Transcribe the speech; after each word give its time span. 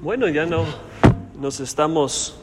Bueno, 0.00 0.28
ya 0.28 0.46
no 0.46 0.64
nos 1.40 1.58
estamos 1.58 2.40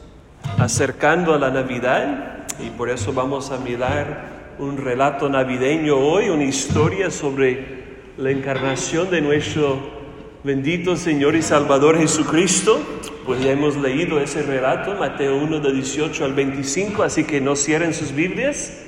acercando 0.58 1.32
a 1.32 1.38
la 1.38 1.48
Navidad 1.48 2.46
y 2.60 2.68
por 2.68 2.90
eso 2.90 3.14
vamos 3.14 3.50
a 3.50 3.56
mirar 3.56 4.56
un 4.58 4.76
relato 4.76 5.30
navideño 5.30 5.96
hoy, 5.96 6.28
una 6.28 6.44
historia 6.44 7.10
sobre 7.10 8.12
la 8.18 8.30
encarnación 8.30 9.08
de 9.08 9.22
nuestro 9.22 9.78
bendito 10.44 10.96
Señor 10.96 11.34
y 11.34 11.40
Salvador 11.40 11.96
Jesucristo. 11.96 12.78
Pues 13.24 13.42
ya 13.42 13.52
hemos 13.52 13.74
leído 13.78 14.20
ese 14.20 14.42
relato, 14.42 14.94
Mateo 14.94 15.38
1 15.38 15.60
de 15.60 15.72
18 15.72 16.26
al 16.26 16.34
25, 16.34 17.04
así 17.04 17.24
que 17.24 17.40
no 17.40 17.56
cierren 17.56 17.94
sus 17.94 18.12
Biblias, 18.12 18.84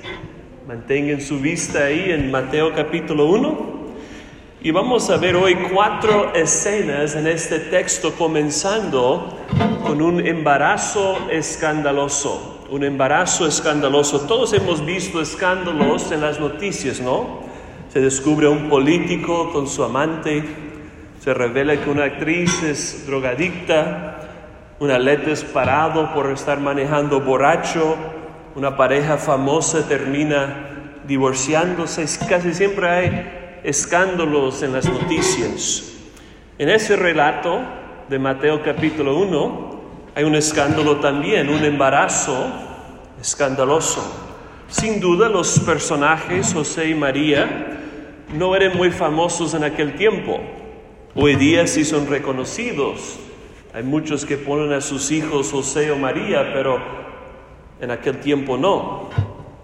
mantengan 0.67 1.23
su 1.23 1.41
vista 1.41 1.85
ahí 1.85 2.11
en 2.11 2.31
Mateo 2.31 2.75
capítulo 2.75 3.31
1. 3.31 3.78
Y 4.61 4.73
vamos 4.73 5.09
a 5.09 5.17
ver 5.19 5.37
hoy 5.37 5.55
cuatro 5.73 6.35
escenas 6.35 7.15
en 7.15 7.29
este 7.29 7.61
texto, 7.61 8.15
comenzando 8.15 9.39
con 9.85 10.03
un 10.03 10.27
embarazo 10.27 11.17
escandaloso. 11.31 12.67
Un 12.69 12.83
embarazo 12.83 13.47
escandaloso. 13.47 14.23
Todos 14.23 14.53
hemos 14.55 14.85
visto 14.85 15.21
escándalos 15.21 16.11
en 16.11 16.23
las 16.23 16.41
noticias, 16.41 17.01
¿no? 17.01 17.39
Se 17.89 18.01
descubre 18.01 18.49
un 18.49 18.69
político 18.69 19.53
con 19.53 19.69
su 19.69 19.85
amante, 19.85 20.43
se 21.21 21.33
revela 21.33 21.77
que 21.77 21.89
una 21.89 22.07
actriz 22.07 22.61
es 22.65 23.07
drogadicta, 23.07 24.29
un 24.81 24.91
atleta 24.91 25.31
es 25.31 25.45
parado 25.45 26.13
por 26.13 26.33
estar 26.33 26.59
manejando 26.59 27.21
borracho, 27.21 27.95
una 28.57 28.77
pareja 28.77 29.19
famosa 29.19 29.87
termina 29.87 31.05
divorciándose, 31.07 32.07
casi 32.29 32.53
siempre 32.53 32.89
hay 32.89 33.39
escándalos 33.65 34.63
en 34.63 34.73
las 34.73 34.89
noticias. 34.89 35.93
En 36.59 36.69
ese 36.69 36.97
relato 36.97 37.61
de 38.09 38.19
Mateo 38.19 38.63
capítulo 38.63 39.17
1 39.19 39.79
hay 40.15 40.25
un 40.25 40.35
escándalo 40.35 40.97
también, 40.97 41.49
un 41.49 41.65
embarazo 41.65 42.51
escandaloso. 43.21 44.03
Sin 44.69 45.01
duda 45.01 45.29
los 45.29 45.61
personajes 45.61 46.53
José 46.53 46.91
y 46.91 46.95
María 46.95 47.79
no 48.35 48.55
eran 48.55 48.77
muy 48.77 48.91
famosos 48.91 49.55
en 49.55 49.65
aquel 49.65 49.95
tiempo. 49.95 50.39
Hoy 51.15 51.37
día 51.37 51.67
sí 51.67 51.85
son 51.85 52.07
reconocidos. 52.07 53.19
Hay 53.75 53.83
muchos 53.83 54.25
que 54.25 54.37
ponen 54.37 54.73
a 54.73 54.81
sus 54.81 55.11
hijos 55.11 55.53
José 55.53 55.91
o 55.91 55.97
María, 55.97 56.53
pero 56.53 56.79
en 57.81 57.91
aquel 57.91 58.21
tiempo 58.21 58.57
no. 58.57 59.11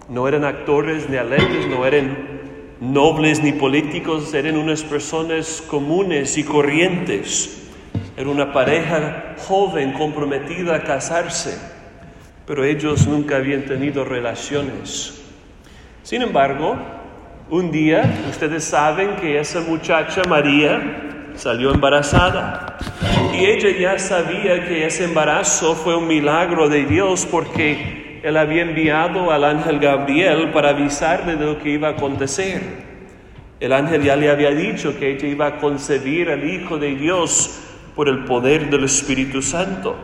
No 0.09 0.27
eran 0.27 0.45
actores 0.45 1.09
ni 1.09 1.17
atletas, 1.17 1.67
no 1.67 1.85
eran 1.85 2.34
nobles 2.79 3.41
ni 3.41 3.53
políticos, 3.53 4.33
eran 4.33 4.57
unas 4.57 4.83
personas 4.83 5.63
comunes 5.67 6.37
y 6.37 6.43
corrientes. 6.43 7.61
Era 8.17 8.29
una 8.29 8.53
pareja 8.53 9.35
joven 9.47 9.93
comprometida 9.93 10.75
a 10.75 10.83
casarse, 10.83 11.57
pero 12.45 12.63
ellos 12.63 13.07
nunca 13.07 13.37
habían 13.37 13.65
tenido 13.65 14.05
relaciones. 14.05 15.21
Sin 16.03 16.21
embargo, 16.21 16.77
un 17.49 17.71
día 17.71 18.25
ustedes 18.29 18.63
saben 18.63 19.17
que 19.17 19.39
esa 19.39 19.61
muchacha 19.61 20.21
María 20.27 21.31
salió 21.35 21.73
embarazada 21.73 22.77
y 23.33 23.45
ella 23.45 23.77
ya 23.77 23.99
sabía 23.99 24.65
que 24.65 24.85
ese 24.85 25.03
embarazo 25.03 25.75
fue 25.75 25.95
un 25.95 26.07
milagro 26.07 26.69
de 26.69 26.85
Dios 26.85 27.27
porque 27.29 28.04
él 28.25 28.37
había 28.37 28.63
enviado 28.63 29.29
al 29.29 29.43
ángel 29.43 29.77
Gabriel 29.77 30.49
para 30.49 30.69
avisarle 30.69 31.35
de 31.35 31.45
lo 31.45 31.59
que 31.59 31.69
iba 31.69 31.89
a 31.89 31.91
acontecer. 31.91 32.59
El 33.59 33.71
ángel 33.71 34.01
ya 34.01 34.15
le 34.15 34.31
había 34.31 34.49
dicho 34.49 34.97
que 34.97 35.11
ella 35.11 35.27
iba 35.27 35.45
a 35.45 35.57
concebir 35.57 36.31
al 36.31 36.43
Hijo 36.43 36.79
de 36.79 36.95
Dios 36.95 37.61
por 37.95 38.09
el 38.09 38.25
poder 38.25 38.71
del 38.71 38.85
Espíritu 38.85 39.43
Santo. 39.43 39.95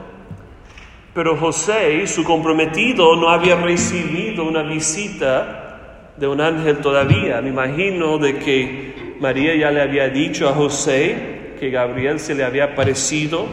Pero 1.15 1.35
José, 1.35 2.05
su 2.05 2.23
comprometido, 2.23 3.15
no 3.15 3.29
había 3.29 3.55
recibido 3.55 4.47
una 4.47 4.61
visita 4.61 6.11
de 6.15 6.27
un 6.27 6.41
ángel 6.41 6.77
todavía. 6.77 7.41
Me 7.41 7.49
imagino 7.49 8.19
de 8.19 8.37
que 8.37 9.15
María 9.19 9.55
ya 9.55 9.71
le 9.71 9.81
había 9.81 10.09
dicho 10.09 10.47
a 10.47 10.53
José 10.53 11.55
que 11.59 11.71
Gabriel 11.71 12.19
se 12.19 12.35
le 12.35 12.43
había 12.43 12.65
aparecido, 12.65 13.47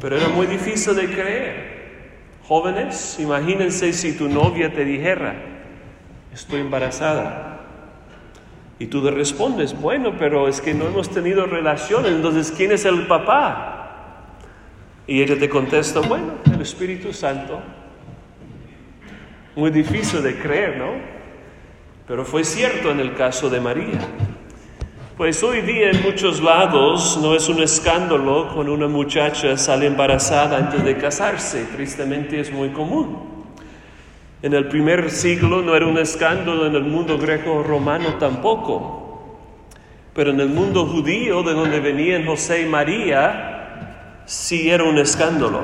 pero 0.00 0.16
era 0.18 0.28
muy 0.28 0.46
difícil 0.46 0.94
de 0.94 1.06
creer. 1.08 1.71
Jóvenes, 2.52 3.16
imagínense 3.18 3.94
si 3.94 4.12
tu 4.12 4.28
novia 4.28 4.70
te 4.70 4.84
dijera, 4.84 5.34
estoy 6.34 6.60
embarazada. 6.60 7.60
Y 8.78 8.88
tú 8.88 9.00
le 9.00 9.10
respondes, 9.10 9.72
bueno, 9.80 10.18
pero 10.18 10.46
es 10.46 10.60
que 10.60 10.74
no 10.74 10.84
hemos 10.84 11.08
tenido 11.08 11.46
relaciones, 11.46 12.12
entonces 12.12 12.52
¿quién 12.54 12.72
es 12.72 12.84
el 12.84 13.06
papá? 13.06 14.26
Y 15.06 15.22
ella 15.22 15.38
te 15.38 15.48
contesta, 15.48 16.00
bueno, 16.00 16.34
el 16.52 16.60
Espíritu 16.60 17.14
Santo. 17.14 17.62
Muy 19.56 19.70
difícil 19.70 20.22
de 20.22 20.38
creer, 20.38 20.76
¿no? 20.76 20.92
Pero 22.06 22.22
fue 22.26 22.44
cierto 22.44 22.90
en 22.90 23.00
el 23.00 23.14
caso 23.14 23.48
de 23.48 23.60
María. 23.62 23.98
Pues 25.16 25.42
hoy 25.42 25.60
día 25.60 25.90
en 25.90 26.02
muchos 26.02 26.42
lados 26.42 27.18
no 27.20 27.34
es 27.34 27.46
un 27.50 27.62
escándalo 27.62 28.48
cuando 28.54 28.72
una 28.72 28.88
muchacha 28.88 29.58
sale 29.58 29.86
embarazada 29.86 30.56
antes 30.56 30.82
de 30.82 30.96
casarse, 30.96 31.66
tristemente 31.66 32.40
es 32.40 32.50
muy 32.50 32.70
común. 32.70 33.44
En 34.40 34.54
el 34.54 34.68
primer 34.68 35.10
siglo 35.10 35.60
no 35.60 35.76
era 35.76 35.86
un 35.86 35.98
escándalo, 35.98 36.64
en 36.64 36.74
el 36.74 36.84
mundo 36.84 37.18
greco-romano 37.18 38.14
tampoco, 38.14 39.36
pero 40.14 40.30
en 40.30 40.40
el 40.40 40.48
mundo 40.48 40.86
judío 40.86 41.42
de 41.42 41.52
donde 41.52 41.80
venían 41.80 42.24
José 42.24 42.62
y 42.62 42.66
María, 42.66 44.22
sí 44.24 44.70
era 44.70 44.84
un 44.84 44.96
escándalo. 44.96 45.60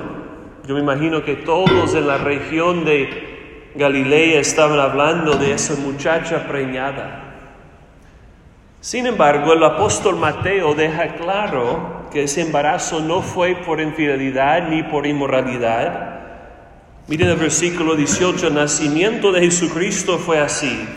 Yo 0.66 0.74
me 0.74 0.80
imagino 0.82 1.24
que 1.24 1.36
todos 1.36 1.94
en 1.94 2.06
la 2.06 2.18
región 2.18 2.84
de 2.84 3.70
Galilea 3.76 4.40
estaban 4.40 4.78
hablando 4.78 5.38
de 5.38 5.52
esa 5.52 5.74
muchacha 5.80 6.46
preñada. 6.46 7.27
Sin 8.88 9.04
embargo, 9.04 9.52
el 9.52 9.62
apóstol 9.62 10.16
Mateo 10.16 10.74
deja 10.74 11.16
claro 11.16 12.08
que 12.10 12.22
ese 12.22 12.40
embarazo 12.40 13.00
no 13.00 13.20
fue 13.20 13.54
por 13.54 13.82
infidelidad 13.82 14.66
ni 14.66 14.82
por 14.82 15.06
inmoralidad. 15.06 16.20
Miren 17.06 17.28
el 17.28 17.36
versículo 17.36 17.96
18, 17.96 18.46
el 18.46 18.54
nacimiento 18.54 19.30
de 19.30 19.42
Jesucristo 19.42 20.16
fue 20.16 20.40
así. 20.40 20.88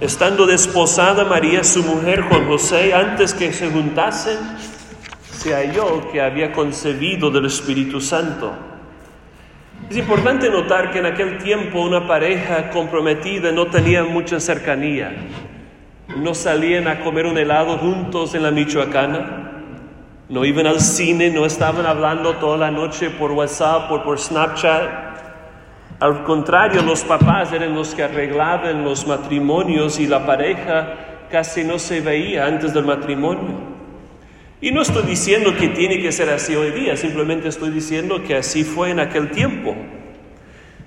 Estando 0.00 0.46
desposada 0.46 1.24
María, 1.24 1.62
su 1.62 1.84
mujer, 1.84 2.24
con 2.28 2.48
José, 2.48 2.92
antes 2.92 3.34
que 3.34 3.52
se 3.52 3.70
juntasen, 3.70 4.38
se 5.30 5.54
halló 5.54 6.10
que 6.10 6.20
había 6.20 6.50
concebido 6.50 7.30
del 7.30 7.46
Espíritu 7.46 8.00
Santo. 8.00 8.52
Es 9.88 9.96
importante 9.96 10.50
notar 10.50 10.90
que 10.90 10.98
en 10.98 11.06
aquel 11.06 11.38
tiempo 11.38 11.82
una 11.82 12.08
pareja 12.08 12.70
comprometida 12.70 13.52
no 13.52 13.68
tenía 13.68 14.02
mucha 14.02 14.40
cercanía 14.40 15.14
no 16.14 16.34
salían 16.34 16.86
a 16.88 17.00
comer 17.00 17.26
un 17.26 17.38
helado 17.38 17.78
juntos 17.78 18.34
en 18.34 18.42
la 18.42 18.50
Michoacana, 18.50 19.46
no 20.28 20.44
iban 20.44 20.66
al 20.66 20.80
cine, 20.80 21.30
no 21.30 21.46
estaban 21.46 21.86
hablando 21.86 22.34
toda 22.36 22.56
la 22.56 22.70
noche 22.70 23.10
por 23.10 23.32
WhatsApp 23.32 23.90
o 23.90 24.02
por 24.02 24.18
Snapchat. 24.18 25.06
Al 26.00 26.24
contrario, 26.24 26.82
los 26.82 27.04
papás 27.04 27.52
eran 27.52 27.74
los 27.74 27.94
que 27.94 28.02
arreglaban 28.02 28.84
los 28.84 29.06
matrimonios 29.06 29.98
y 30.00 30.06
la 30.06 30.26
pareja 30.26 30.94
casi 31.30 31.64
no 31.64 31.78
se 31.78 32.00
veía 32.00 32.46
antes 32.46 32.74
del 32.74 32.84
matrimonio. 32.84 33.76
Y 34.60 34.72
no 34.72 34.82
estoy 34.82 35.04
diciendo 35.04 35.54
que 35.56 35.68
tiene 35.68 36.00
que 36.00 36.12
ser 36.12 36.30
así 36.30 36.56
hoy 36.56 36.70
día, 36.70 36.96
simplemente 36.96 37.48
estoy 37.48 37.70
diciendo 37.70 38.22
que 38.22 38.36
así 38.36 38.64
fue 38.64 38.90
en 38.90 39.00
aquel 39.00 39.30
tiempo. 39.30 39.76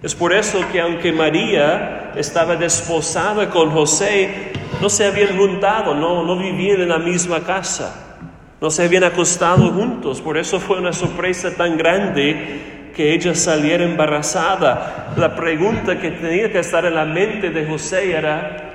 Es 0.02 0.16
por 0.16 0.34
eso 0.34 0.64
que 0.72 0.82
aunque 0.82 1.12
María 1.12 2.12
estaba 2.16 2.56
desposada 2.56 3.50
con 3.50 3.70
José, 3.70 4.52
no 4.82 4.90
se 4.90 5.06
habían 5.06 5.38
juntado, 5.38 5.94
no, 5.94 6.24
no 6.24 6.38
vivían 6.38 6.82
en 6.82 6.90
la 6.90 7.00
misma 7.00 7.42
casa, 7.42 8.18
no 8.62 8.70
se 8.70 8.84
habían 8.84 9.04
acostado 9.04 9.72
juntos. 9.72 10.22
Por 10.22 10.38
eso 10.38 10.60
fue 10.60 10.80
una 10.80 10.94
sorpresa 10.94 11.54
tan 11.56 11.78
grande 11.78 12.92
que 12.96 13.14
ella 13.14 13.34
saliera 13.36 13.84
embarazada. 13.84 15.14
La 15.18 15.36
pregunta 15.36 16.00
que 16.00 16.12
tenía 16.12 16.52
que 16.52 16.60
estar 16.60 16.86
en 16.86 16.96
la 16.96 17.06
mente 17.06 17.50
de 17.50 17.66
José 17.66 18.12
era, 18.12 18.74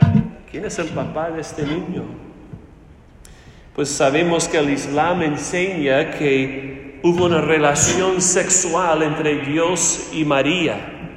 ¿quién 0.50 0.64
es 0.64 0.78
el 0.78 0.88
papá 0.88 1.30
de 1.30 1.40
este 1.40 1.62
niño? 1.62 2.04
Pues 3.74 3.88
sabemos 3.88 4.48
que 4.48 4.58
el 4.58 4.70
Islam 4.70 5.22
enseña 5.22 6.12
que 6.12 7.00
hubo 7.02 7.26
una 7.26 7.40
relación 7.40 8.22
sexual 8.22 9.02
entre 9.02 9.40
Dios 9.40 10.10
y 10.12 10.24
María. 10.24 11.10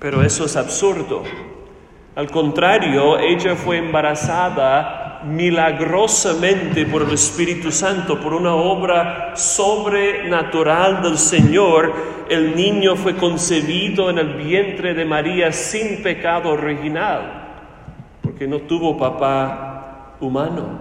Pero 0.00 0.22
eso 0.22 0.46
es 0.46 0.56
absurdo. 0.56 1.22
Al 2.16 2.30
contrario, 2.30 3.18
ella 3.18 3.56
fue 3.56 3.78
embarazada 3.78 5.22
milagrosamente 5.24 6.86
por 6.86 7.02
el 7.02 7.12
Espíritu 7.12 7.72
Santo, 7.72 8.20
por 8.20 8.34
una 8.34 8.54
obra 8.54 9.32
sobrenatural 9.34 11.02
del 11.02 11.18
Señor. 11.18 11.92
El 12.28 12.54
niño 12.54 12.94
fue 12.94 13.16
concebido 13.16 14.10
en 14.10 14.18
el 14.18 14.34
vientre 14.34 14.94
de 14.94 15.04
María 15.04 15.52
sin 15.52 16.02
pecado 16.02 16.50
original, 16.50 17.48
porque 18.22 18.46
no 18.46 18.60
tuvo 18.60 18.96
papá 18.96 20.16
humano. 20.20 20.80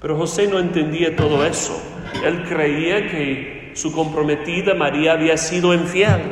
Pero 0.00 0.16
José 0.16 0.48
no 0.48 0.58
entendía 0.58 1.14
todo 1.14 1.44
eso. 1.44 1.78
Él 2.24 2.44
creía 2.48 3.06
que 3.06 3.72
su 3.74 3.92
comprometida 3.92 4.74
María 4.74 5.12
había 5.12 5.36
sido 5.36 5.74
infiel. 5.74 6.29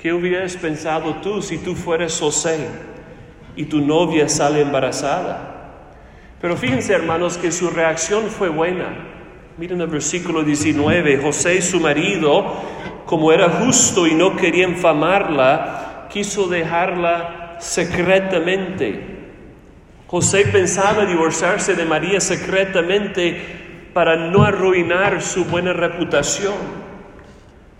¿Qué 0.00 0.14
hubieras 0.14 0.56
pensado 0.56 1.16
tú 1.16 1.42
si 1.42 1.58
tú 1.58 1.74
fueras 1.74 2.18
José 2.18 2.68
y 3.54 3.66
tu 3.66 3.82
novia 3.82 4.30
sale 4.30 4.62
embarazada? 4.62 5.50
Pero 6.40 6.56
fíjense 6.56 6.94
hermanos 6.94 7.36
que 7.36 7.52
su 7.52 7.68
reacción 7.68 8.28
fue 8.28 8.48
buena. 8.48 8.86
Miren 9.58 9.82
el 9.82 9.88
versículo 9.88 10.42
19, 10.42 11.18
José 11.18 11.60
su 11.60 11.80
marido, 11.80 12.46
como 13.04 13.30
era 13.30 13.50
justo 13.50 14.06
y 14.06 14.14
no 14.14 14.36
quería 14.36 14.66
infamarla, 14.66 16.08
quiso 16.10 16.48
dejarla 16.48 17.58
secretamente. 17.60 19.04
José 20.06 20.46
pensaba 20.46 21.04
divorciarse 21.04 21.74
de 21.74 21.84
María 21.84 22.20
secretamente 22.20 23.90
para 23.92 24.16
no 24.16 24.44
arruinar 24.44 25.20
su 25.20 25.44
buena 25.44 25.74
reputación. 25.74 26.79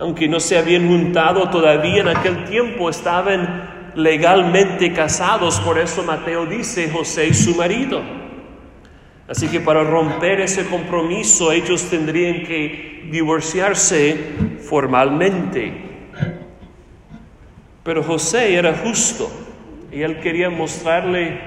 Aunque 0.01 0.29
no 0.29 0.41
se 0.41 0.57
habían 0.57 0.89
juntado 0.89 1.51
todavía 1.51 2.01
en 2.01 2.09
aquel 2.09 2.45
tiempo, 2.47 2.89
estaban 2.89 3.93
legalmente 3.95 4.93
casados, 4.95 5.61
por 5.61 5.79
eso 5.79 6.03
Mateo 6.03 6.47
dice 6.47 6.91
José 6.91 7.29
y 7.29 7.35
su 7.35 7.55
marido. 7.55 8.01
Así 9.29 9.49
que 9.49 9.61
para 9.61 9.85
romper 9.85 10.41
ese 10.41 10.67
compromiso 10.67 11.53
ellos 11.53 11.85
tendrían 11.91 12.45
que 12.45 13.09
divorciarse 13.11 14.17
formalmente. 14.69 15.73
Pero 17.85 18.03
José 18.03 18.55
era 18.55 18.75
justo 18.75 19.31
y 19.93 20.01
él 20.01 20.21
quería 20.21 20.49
mostrarle 20.49 21.39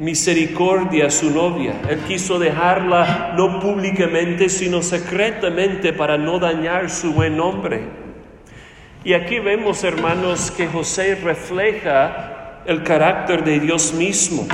misericordia 0.00 1.06
a 1.06 1.10
su 1.10 1.30
novia. 1.30 1.74
Él 1.88 2.00
quiso 2.08 2.38
dejarla 2.38 3.34
no 3.36 3.60
públicamente, 3.60 4.48
sino 4.48 4.82
secretamente 4.82 5.92
para 5.92 6.16
no 6.16 6.38
dañar 6.38 6.88
su 6.90 7.12
buen 7.12 7.36
nombre. 7.36 7.82
Y 9.04 9.12
aquí 9.12 9.38
vemos, 9.38 9.84
hermanos, 9.84 10.50
que 10.50 10.66
José 10.66 11.16
refleja 11.16 12.62
el 12.66 12.82
carácter 12.82 13.44
de 13.44 13.60
Dios 13.60 13.92
mismo. 13.92 14.46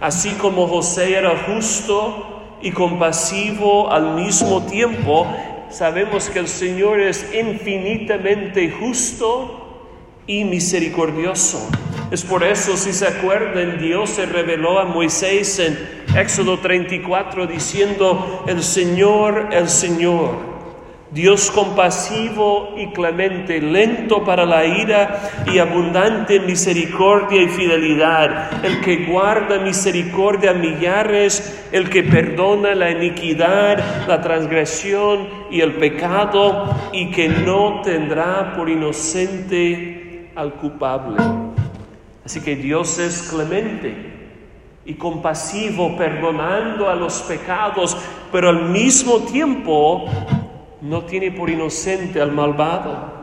Así 0.00 0.30
como 0.32 0.68
José 0.68 1.16
era 1.16 1.36
justo 1.46 2.58
y 2.62 2.70
compasivo 2.70 3.90
al 3.90 4.14
mismo 4.14 4.62
tiempo, 4.66 5.26
sabemos 5.70 6.28
que 6.28 6.40
el 6.40 6.48
Señor 6.48 7.00
es 7.00 7.26
infinitamente 7.34 8.70
justo 8.70 9.86
y 10.26 10.44
misericordioso. 10.44 11.70
Es 12.10 12.24
por 12.24 12.42
eso, 12.42 12.76
si 12.76 12.92
se 12.92 13.06
acuerdan, 13.06 13.78
Dios 13.78 14.10
se 14.10 14.26
reveló 14.26 14.80
a 14.80 14.84
Moisés 14.84 15.60
en 15.60 15.78
Éxodo 16.16 16.58
34 16.58 17.46
diciendo, 17.46 18.44
el 18.48 18.64
Señor, 18.64 19.50
el 19.52 19.68
Señor. 19.68 20.50
Dios 21.12 21.50
compasivo 21.52 22.74
y 22.76 22.88
clemente, 22.88 23.60
lento 23.60 24.24
para 24.24 24.44
la 24.44 24.64
ira 24.64 25.30
y 25.52 25.58
abundante 25.58 26.36
en 26.36 26.46
misericordia 26.46 27.42
y 27.42 27.48
fidelidad, 27.48 28.64
el 28.64 28.80
que 28.80 29.06
guarda 29.06 29.58
misericordia 29.58 30.50
a 30.50 30.54
millares, 30.54 31.68
el 31.72 31.90
que 31.90 32.04
perdona 32.04 32.76
la 32.76 32.90
iniquidad, 32.90 34.06
la 34.06 34.20
transgresión 34.20 35.28
y 35.50 35.60
el 35.60 35.74
pecado, 35.74 36.76
y 36.92 37.10
que 37.10 37.28
no 37.28 37.82
tendrá 37.82 38.54
por 38.56 38.68
inocente 38.68 40.30
al 40.36 40.54
culpable. 40.54 41.49
Así 42.24 42.40
que 42.40 42.56
Dios 42.56 42.98
es 42.98 43.30
clemente 43.30 43.94
y 44.84 44.94
compasivo, 44.94 45.96
perdonando 45.96 46.88
a 46.88 46.94
los 46.94 47.22
pecados, 47.22 47.96
pero 48.32 48.48
al 48.48 48.70
mismo 48.70 49.18
tiempo 49.20 50.06
no 50.80 51.02
tiene 51.04 51.30
por 51.30 51.50
inocente 51.50 52.20
al 52.20 52.32
malvado. 52.32 53.20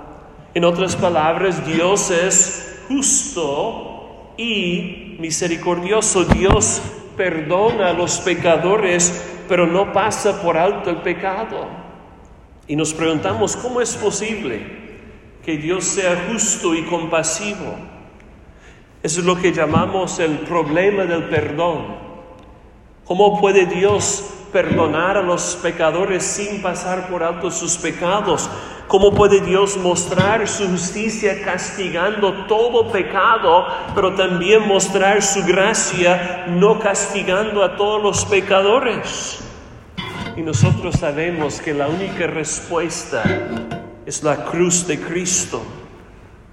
En 0.53 0.63
otras 0.65 0.95
palabras, 0.95 1.65
Dios 1.65 2.11
es 2.11 2.83
justo 2.87 4.33
y 4.37 5.17
misericordioso. 5.19 6.23
Dios 6.25 6.81
perdona 7.15 7.89
a 7.89 7.93
los 7.93 8.19
pecadores, 8.19 9.43
pero 9.47 9.67
no 9.67 9.91
pasa 9.91 10.41
por 10.41 10.57
alto 10.57 10.89
el 10.89 10.97
pecado. 10.97 11.67
Y 12.67 12.75
nos 12.75 12.93
preguntamos, 12.93 13.55
¿cómo 13.55 13.81
es 13.81 13.95
posible 13.95 14.61
que 15.43 15.57
Dios 15.57 15.85
sea 15.85 16.27
justo 16.31 16.75
y 16.75 16.83
compasivo? 16.83 17.96
Eso 19.07 19.21
es 19.21 19.25
lo 19.25 19.37
que 19.37 19.53
llamamos 19.53 20.19
el 20.19 20.39
problema 20.39 21.05
del 21.05 21.29
perdón. 21.29 21.95
¿Cómo 23.05 23.39
puede 23.39 23.65
Dios 23.65 24.21
perdonar 24.51 25.15
a 25.15 25.21
los 25.21 25.57
pecadores 25.63 26.25
sin 26.25 26.61
pasar 26.61 27.07
por 27.07 27.23
alto 27.23 27.49
sus 27.49 27.77
pecados? 27.77 28.49
¿Cómo 28.89 29.13
puede 29.13 29.39
Dios 29.39 29.77
mostrar 29.77 30.45
su 30.45 30.67
justicia 30.67 31.41
castigando 31.41 32.47
todo 32.47 32.91
pecado, 32.91 33.67
pero 33.95 34.13
también 34.13 34.67
mostrar 34.67 35.23
su 35.23 35.41
gracia 35.45 36.43
no 36.49 36.77
castigando 36.77 37.63
a 37.63 37.77
todos 37.77 38.03
los 38.03 38.25
pecadores? 38.25 39.39
Y 40.35 40.41
nosotros 40.41 40.97
sabemos 40.97 41.61
que 41.61 41.73
la 41.73 41.87
única 41.87 42.27
respuesta 42.27 43.23
es 44.05 44.21
la 44.21 44.43
cruz 44.43 44.85
de 44.85 44.99
Cristo. 44.99 45.61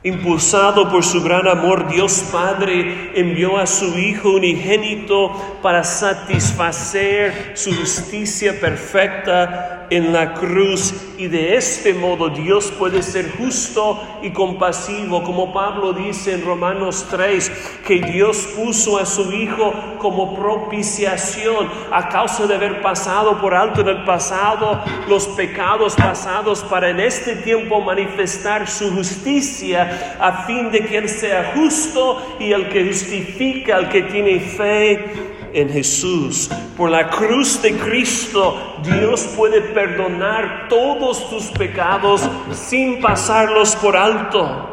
Impulsado 0.06 0.90
por 0.90 1.02
su 1.02 1.22
gran 1.22 1.48
amor, 1.48 1.88
Dios 1.88 2.24
Padre 2.30 3.12
envió 3.14 3.56
a 3.56 3.66
su 3.66 3.98
Hijo 3.98 4.32
unigénito 4.32 5.32
para 5.62 5.82
satisfacer 5.82 7.52
su 7.54 7.74
justicia 7.74 8.60
perfecta 8.60 9.86
en 9.88 10.12
la 10.12 10.34
cruz. 10.34 10.92
Y 11.16 11.28
de 11.28 11.56
este 11.56 11.94
modo 11.94 12.28
Dios 12.28 12.70
puede 12.78 13.02
ser 13.02 13.32
justo 13.38 14.02
y 14.22 14.30
compasivo, 14.30 15.22
como 15.22 15.54
Pablo 15.54 15.94
dice 15.94 16.34
en 16.34 16.44
Romanos 16.44 17.06
3, 17.10 17.52
que 17.86 18.00
Dios 18.02 18.48
puso 18.56 18.98
a 18.98 19.06
su 19.06 19.32
Hijo 19.32 19.72
como 19.98 20.36
propiciación 20.36 21.66
a 21.90 22.10
causa 22.10 22.46
de 22.46 22.56
haber 22.56 22.82
pasado 22.82 23.40
por 23.40 23.54
alto 23.54 23.80
en 23.80 23.88
el 23.88 24.04
pasado 24.04 24.82
los 25.08 25.28
pecados 25.28 25.94
pasados 25.94 26.62
para 26.64 26.90
en 26.90 27.00
este 27.00 27.36
tiempo 27.36 27.80
manifestar 27.80 28.68
su 28.68 28.90
justicia 28.90 29.93
a 30.18 30.44
fin 30.46 30.70
de 30.70 30.80
que 30.80 30.98
Él 30.98 31.08
sea 31.08 31.52
justo 31.54 32.36
y 32.40 32.52
el 32.52 32.68
que 32.68 32.86
justifica 32.86 33.76
al 33.76 33.88
que 33.88 34.02
tiene 34.02 34.40
fe 34.40 35.04
en 35.52 35.70
Jesús. 35.70 36.50
Por 36.76 36.90
la 36.90 37.08
cruz 37.08 37.62
de 37.62 37.76
Cristo, 37.76 38.76
Dios 38.82 39.22
puede 39.36 39.60
perdonar 39.60 40.68
todos 40.68 41.30
tus 41.30 41.44
pecados 41.44 42.22
sin 42.52 43.00
pasarlos 43.00 43.76
por 43.76 43.96
alto. 43.96 44.70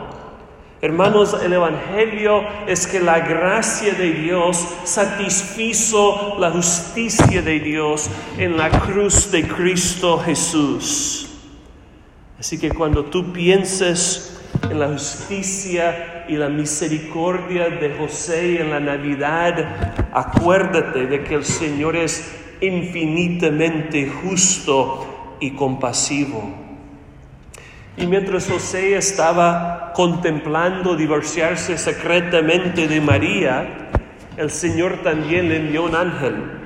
Hermanos, 0.81 1.37
el 1.43 1.53
Evangelio 1.53 2.43
es 2.65 2.87
que 2.87 2.99
la 2.99 3.19
gracia 3.19 3.93
de 3.93 4.13
Dios 4.13 4.65
satisfizo 4.83 6.37
la 6.39 6.49
justicia 6.49 7.43
de 7.43 7.59
Dios 7.59 8.09
en 8.39 8.57
la 8.57 8.71
cruz 8.71 9.31
de 9.31 9.47
Cristo 9.47 10.17
Jesús. 10.17 11.29
Así 12.39 12.57
que 12.57 12.71
cuando 12.71 13.05
tú 13.05 13.31
pienses 13.31 14.30
en 14.69 14.79
la 14.79 14.87
justicia 14.87 16.25
y 16.27 16.35
la 16.35 16.49
misericordia 16.49 17.69
de 17.69 17.95
José 17.97 18.61
en 18.61 18.71
la 18.71 18.79
Navidad, 18.79 20.09
acuérdate 20.13 21.07
de 21.07 21.23
que 21.23 21.35
el 21.35 21.45
Señor 21.45 21.95
es 21.95 22.39
infinitamente 22.61 24.09
justo 24.09 25.37
y 25.39 25.51
compasivo. 25.51 26.61
Y 27.97 28.07
mientras 28.07 28.47
José 28.49 28.95
estaba 28.95 29.91
contemplando 29.93 30.95
divorciarse 30.95 31.77
secretamente 31.77 32.87
de 32.87 33.01
María, 33.01 33.89
el 34.37 34.49
Señor 34.49 34.99
también 35.03 35.49
le 35.49 35.57
envió 35.57 35.83
un 35.83 35.95
ángel. 35.95 36.61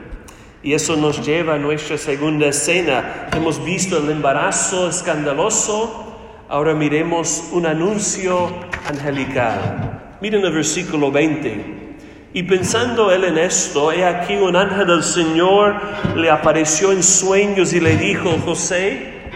Y 0.62 0.74
eso 0.74 0.96
nos 0.96 1.26
lleva 1.26 1.56
a 1.56 1.60
nuestra 1.60 1.98
segunda 1.98 2.48
escena. 2.48 3.28
Hemos 3.36 3.64
visto 3.64 3.98
el 3.98 4.10
embarazo 4.10 4.90
escandaloso, 4.90 6.15
Ahora 6.48 6.76
miremos 6.76 7.50
un 7.54 7.66
anuncio 7.66 8.52
angelical. 8.88 10.18
Miren 10.22 10.46
el 10.46 10.54
versículo 10.54 11.12
20. 11.12 11.86
Y 12.34 12.44
pensando 12.44 13.12
él 13.12 13.24
en 13.24 13.40
esto, 13.40 13.92
he 13.92 14.06
aquí 14.06 14.36
un 14.36 14.56
ángel 14.56 14.86
del 14.86 15.02
Señor 15.02 15.76
le 16.16 16.30
apareció 16.30 16.92
en 16.92 17.02
sueños 17.02 17.74
y 17.74 17.80
le 17.80 17.98
dijo, 17.98 18.30
José, 18.46 19.32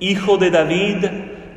hijo 0.00 0.38
de 0.38 0.50
David, 0.50 1.04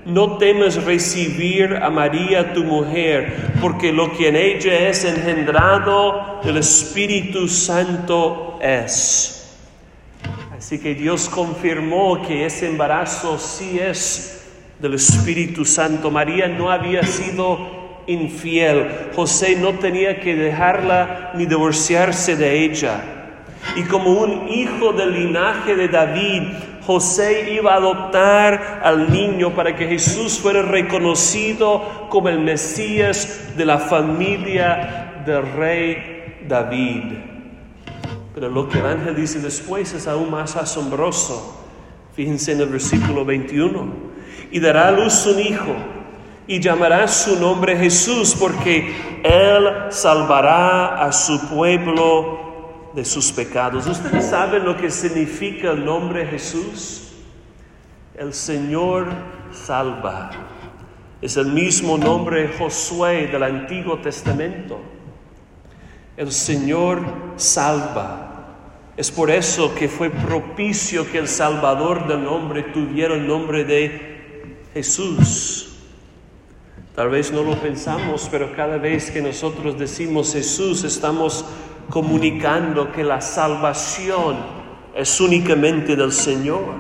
no 0.06 0.38
temes 0.38 0.84
recibir 0.84 1.78
a 1.82 1.90
María 1.90 2.54
tu 2.54 2.66
mujer, 2.66 3.54
porque 3.62 3.94
lo 3.94 4.12
que 4.12 4.28
en 4.28 4.36
ella 4.36 4.90
es 4.90 5.06
engendrado 5.06 6.42
del 6.44 6.58
Espíritu 6.58 7.48
Santo 7.48 8.60
es. 8.62 9.56
Así 10.58 10.78
que 10.78 10.94
Dios 10.94 11.30
confirmó 11.30 12.22
que 12.22 12.46
ese 12.46 12.68
embarazo 12.68 13.40
sí 13.40 13.80
es 13.80 14.39
del 14.80 14.94
Espíritu 14.94 15.66
Santo. 15.66 16.10
María 16.10 16.48
no 16.48 16.72
había 16.72 17.04
sido 17.04 18.02
infiel. 18.08 19.10
José 19.16 19.56
no 19.56 19.74
tenía 19.74 20.20
que 20.20 20.36
dejarla 20.36 21.32
ni 21.36 21.46
divorciarse 21.46 22.36
de 22.36 22.64
ella. 22.66 23.02
Y 23.76 23.84
como 23.84 24.12
un 24.12 24.50
hijo 24.50 24.94
del 24.94 25.14
linaje 25.14 25.76
de 25.76 25.88
David, 25.88 26.44
José 26.86 27.54
iba 27.54 27.74
a 27.74 27.78
adoptar 27.78 28.82
al 28.84 29.12
niño 29.12 29.54
para 29.54 29.76
que 29.76 29.88
Jesús 29.88 30.40
fuera 30.40 30.64
reconocido 30.64 32.08
como 32.10 32.30
el 32.30 32.40
Mesías 32.40 33.56
de 33.56 33.66
la 33.66 33.78
familia 33.78 35.22
del 35.26 35.52
rey 35.54 36.46
David. 36.48 37.04
Pero 38.34 38.50
lo 38.50 38.68
que 38.70 38.80
el 38.80 38.86
ángel 38.86 39.16
dice 39.16 39.40
después 39.40 39.94
es 39.94 40.08
aún 40.08 40.32
más 40.32 40.56
asombroso. 40.56 41.64
Fíjense 42.16 42.54
en 42.54 42.62
el 42.62 42.70
versículo 42.70 43.24
21. 43.24 44.09
Y 44.52 44.60
dará 44.60 44.88
a 44.88 44.92
luz 44.92 45.26
un 45.26 45.40
hijo 45.40 45.76
y 46.50 46.60
llamará 46.60 47.08
su 47.08 47.40
nombre 47.40 47.78
Jesús 47.78 48.36
porque 48.40 48.96
él 49.24 49.92
salvará 49.92 51.04
a 51.06 51.12
su 51.12 51.48
pueblo 51.48 52.90
de 52.96 53.06
sus 53.06 53.32
pecados. 53.32 53.86
¿Ustedes 53.86 54.26
saben 54.26 54.66
lo 54.66 54.76
que 54.76 54.90
significa 54.90 55.70
el 55.70 55.86
nombre 55.86 56.26
Jesús? 56.26 57.12
El 58.16 58.34
Señor 58.34 59.08
salva. 59.52 60.32
Es 61.22 61.38
el 61.38 61.48
mismo 61.48 62.00
nombre 62.00 62.52
Josué 62.58 63.28
del 63.28 63.44
Antiguo 63.44 64.00
Testamento. 64.00 64.80
El 66.18 66.32
Señor 66.32 67.02
salva. 67.36 68.26
Es 68.98 69.12
por 69.12 69.30
eso 69.30 69.76
que 69.76 69.88
fue 69.88 70.10
propicio 70.10 71.10
que 71.12 71.20
el 71.20 71.28
Salvador 71.28 72.08
del 72.08 72.24
nombre 72.24 72.64
tuviera 72.64 73.14
el 73.14 73.28
nombre 73.28 73.64
de 73.64 74.19
Jesús. 74.74 75.66
Tal 76.96 77.10
vez 77.10 77.32
no 77.32 77.44
lo 77.44 77.56
pensamos, 77.56 78.28
pero 78.30 78.54
cada 78.56 78.78
vez 78.78 79.10
que 79.10 79.22
nosotros 79.22 79.78
decimos 79.80 80.34
Jesús 80.34 80.84
estamos 80.84 81.46
comunicando 81.90 82.92
que 82.92 83.04
la 83.04 83.22
salvación 83.22 84.38
es 84.96 85.20
únicamente 85.22 85.96
del 85.96 86.12
Señor. 86.12 86.76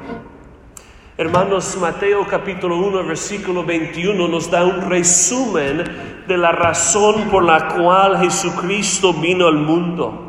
Hermanos, 1.18 1.78
Mateo 1.80 2.26
capítulo 2.28 2.78
1, 2.78 3.06
versículo 3.06 3.64
21 3.64 4.28
nos 4.28 4.50
da 4.50 4.64
un 4.64 4.90
resumen 4.90 5.84
de 6.28 6.38
la 6.38 6.52
razón 6.52 7.30
por 7.30 7.44
la 7.44 7.68
cual 7.70 8.20
Jesucristo 8.20 9.14
vino 9.14 9.48
al 9.48 9.58
mundo. 9.58 10.29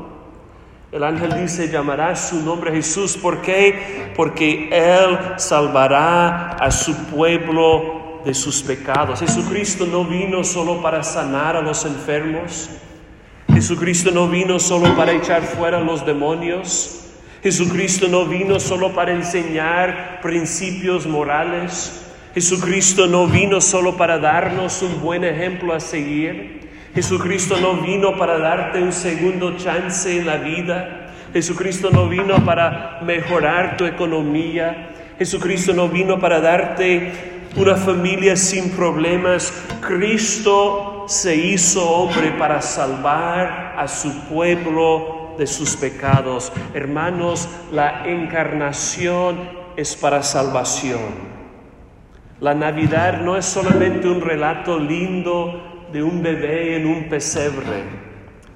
El 0.92 1.04
ángel 1.04 1.40
dice, 1.40 1.68
llamará 1.68 2.16
su 2.16 2.42
nombre 2.42 2.72
Jesús. 2.72 3.16
¿Por 3.16 3.42
qué? 3.42 4.12
Porque 4.16 4.68
Él 4.72 5.18
salvará 5.36 6.50
a 6.54 6.72
su 6.72 6.96
pueblo 7.06 8.22
de 8.24 8.34
sus 8.34 8.60
pecados. 8.60 9.20
Jesucristo 9.20 9.86
no 9.86 10.04
vino 10.04 10.42
solo 10.42 10.82
para 10.82 11.04
sanar 11.04 11.54
a 11.54 11.60
los 11.60 11.84
enfermos. 11.84 12.70
Jesucristo 13.52 14.10
no 14.10 14.26
vino 14.26 14.58
solo 14.58 14.96
para 14.96 15.12
echar 15.12 15.42
fuera 15.42 15.78
a 15.78 15.80
los 15.80 16.04
demonios. 16.04 17.06
Jesucristo 17.40 18.08
no 18.08 18.26
vino 18.26 18.58
solo 18.58 18.92
para 18.92 19.12
enseñar 19.12 20.18
principios 20.20 21.06
morales. 21.06 22.04
Jesucristo 22.34 23.06
no 23.06 23.28
vino 23.28 23.60
solo 23.60 23.96
para 23.96 24.18
darnos 24.18 24.82
un 24.82 25.00
buen 25.00 25.22
ejemplo 25.22 25.72
a 25.72 25.78
seguir. 25.78 26.69
Jesucristo 26.94 27.56
no 27.60 27.74
vino 27.74 28.16
para 28.16 28.38
darte 28.38 28.82
un 28.82 28.92
segundo 28.92 29.56
chance 29.56 30.18
en 30.18 30.26
la 30.26 30.36
vida. 30.36 31.12
Jesucristo 31.32 31.90
no 31.92 32.08
vino 32.08 32.44
para 32.44 32.98
mejorar 33.02 33.76
tu 33.76 33.84
economía. 33.84 34.90
Jesucristo 35.16 35.72
no 35.72 35.88
vino 35.88 36.18
para 36.18 36.40
darte 36.40 37.12
una 37.56 37.76
familia 37.76 38.34
sin 38.34 38.70
problemas. 38.70 39.52
Cristo 39.80 41.04
se 41.06 41.36
hizo 41.36 41.88
hombre 41.88 42.32
para 42.32 42.60
salvar 42.60 43.74
a 43.78 43.86
su 43.86 44.12
pueblo 44.22 45.36
de 45.38 45.46
sus 45.46 45.76
pecados. 45.76 46.52
Hermanos, 46.74 47.48
la 47.70 48.04
encarnación 48.04 49.48
es 49.76 49.94
para 49.94 50.24
salvación. 50.24 51.30
La 52.40 52.54
Navidad 52.54 53.20
no 53.20 53.36
es 53.36 53.44
solamente 53.44 54.08
un 54.08 54.22
relato 54.22 54.78
lindo 54.78 55.69
de 55.92 56.02
un 56.02 56.22
bebé 56.22 56.76
en 56.76 56.86
un 56.86 57.08
pesebre. 57.08 57.82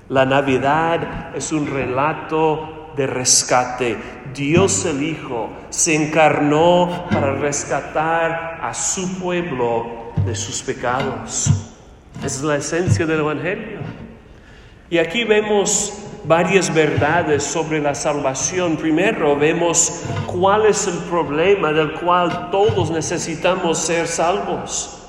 La 0.09 0.25
Navidad 0.25 1.35
es 1.35 1.53
un 1.53 1.67
relato 1.67 2.93
de 2.97 3.07
rescate. 3.07 3.97
Dios 4.35 4.85
el 4.85 5.03
Hijo 5.03 5.51
se 5.71 5.95
encarnó 5.95 7.07
para 7.11 7.35
rescatar 7.35 8.61
a 8.63 8.75
su 8.75 9.19
pueblo 9.19 10.13
de 10.25 10.35
sus 10.35 10.63
pecados. 10.63 11.51
Es 12.23 12.43
la 12.43 12.57
esencia 12.57 13.07
del 13.07 13.21
Evangelio. 13.21 13.79
Y 14.91 14.99
aquí 14.99 15.25
vemos 15.25 16.05
varias 16.25 16.73
verdades 16.73 17.43
sobre 17.43 17.81
la 17.81 17.95
salvación. 17.95 18.77
Primero 18.77 19.37
vemos 19.37 20.05
cuál 20.27 20.67
es 20.67 20.87
el 20.87 20.99
problema 21.11 21.73
del 21.73 21.93
cual 21.95 22.51
todos 22.51 22.91
necesitamos 22.91 23.79
ser 23.79 24.07
salvos. 24.07 25.04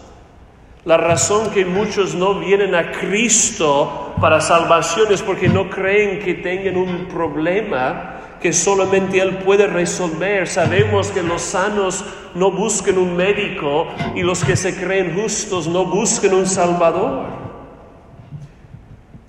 La 0.86 0.98
razón 0.98 1.50
que 1.50 1.65
muchos 1.65 2.13
no 2.13 2.39
vienen 2.39 2.75
a 2.75 2.92
Cristo 2.92 4.13
para 4.22 4.39
salvación 4.39 5.12
es 5.12 5.24
porque 5.24 5.50
no 5.50 5.68
creen 5.68 6.20
que 6.20 6.36
tengan 6.36 6.77
un 6.77 7.08
problema 7.08 8.38
que 8.39 8.54
solamente 8.54 9.20
Él 9.20 9.38
puede 9.38 9.65
resolver. 9.65 10.48
Sabemos 10.48 11.10
que 11.10 11.24
los 11.24 11.42
sanos 11.42 12.06
no 12.36 12.51
buscan 12.51 13.00
un 13.00 13.15
médico 13.15 13.88
y 14.13 14.22
los 14.22 14.44
que 14.44 14.56
se 14.56 14.75
creen 14.75 15.15
justos 15.15 15.68
no 15.68 15.86
buscan 15.86 16.36
un 16.36 16.46
salvador. 16.46 17.30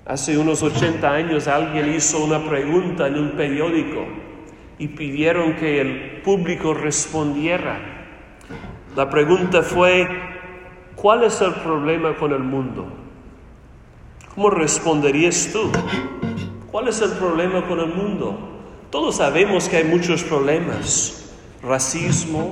Hace 0.05 0.37
unos 0.37 0.61
80 0.61 1.11
años 1.11 1.47
alguien 1.47 1.91
hizo 1.91 2.23
una 2.23 2.37
pregunta 2.47 3.07
en 3.07 3.17
un 3.17 3.31
periódico 3.31 4.05
y 4.77 4.89
pidieron 4.89 5.55
que 5.55 5.81
el 5.81 6.21
público 6.21 6.75
respondiera. 6.75 7.79
La 8.95 9.09
pregunta 9.09 9.63
fue, 9.63 10.07
¿Cuál 10.97 11.23
es 11.23 11.39
el 11.41 11.53
problema 11.53 12.15
con 12.17 12.33
el 12.33 12.39
mundo? 12.39 12.87
¿Cómo 14.33 14.49
responderías 14.49 15.49
tú? 15.53 15.71
¿Cuál 16.71 16.87
es 16.87 17.01
el 17.01 17.11
problema 17.11 17.67
con 17.67 17.79
el 17.79 17.93
mundo? 17.93 18.35
Todos 18.89 19.17
sabemos 19.17 19.69
que 19.69 19.77
hay 19.77 19.83
muchos 19.83 20.23
problemas. 20.23 21.35
Racismo, 21.61 22.51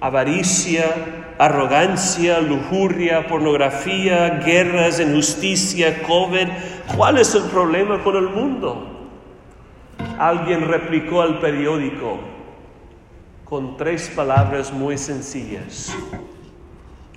avaricia, 0.00 1.32
arrogancia, 1.38 2.40
lujuria, 2.40 3.28
pornografía, 3.28 4.40
guerras, 4.44 4.98
injusticia, 4.98 6.02
COVID. 6.02 6.48
¿Cuál 6.96 7.18
es 7.18 7.36
el 7.36 7.44
problema 7.44 8.02
con 8.02 8.16
el 8.16 8.30
mundo? 8.30 8.84
Alguien 10.18 10.66
replicó 10.66 11.22
al 11.22 11.38
periódico 11.38 12.18
con 13.44 13.76
tres 13.76 14.10
palabras 14.14 14.72
muy 14.72 14.98
sencillas. 14.98 15.94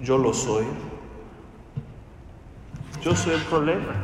Yo 0.03 0.17
lo 0.17 0.33
soy. 0.33 0.65
Yo 3.01 3.15
soy 3.15 3.35
el 3.35 3.41
problema. 3.43 3.95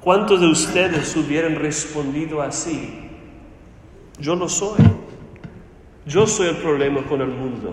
¿Cuántos 0.00 0.40
de 0.40 0.48
ustedes 0.48 1.16
hubieran 1.16 1.56
respondido 1.56 2.42
así? 2.42 3.10
Yo 4.20 4.36
lo 4.36 4.48
soy. 4.48 4.78
Yo 6.04 6.26
soy 6.26 6.48
el 6.48 6.56
problema 6.56 7.02
con 7.02 7.22
el 7.22 7.28
mundo. 7.28 7.72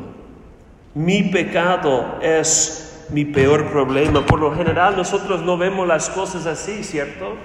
Mi 0.95 1.23
pecado 1.23 2.19
es 2.21 3.05
mi 3.09 3.25
peor 3.25 3.69
problema. 3.69 4.25
Por 4.25 4.39
lo 4.39 4.55
general 4.55 4.95
nosotros 4.95 5.41
no 5.41 5.57
vemos 5.57 5.85
las 5.85 6.09
cosas 6.09 6.45
así, 6.45 6.85
¿cierto? 6.85 7.35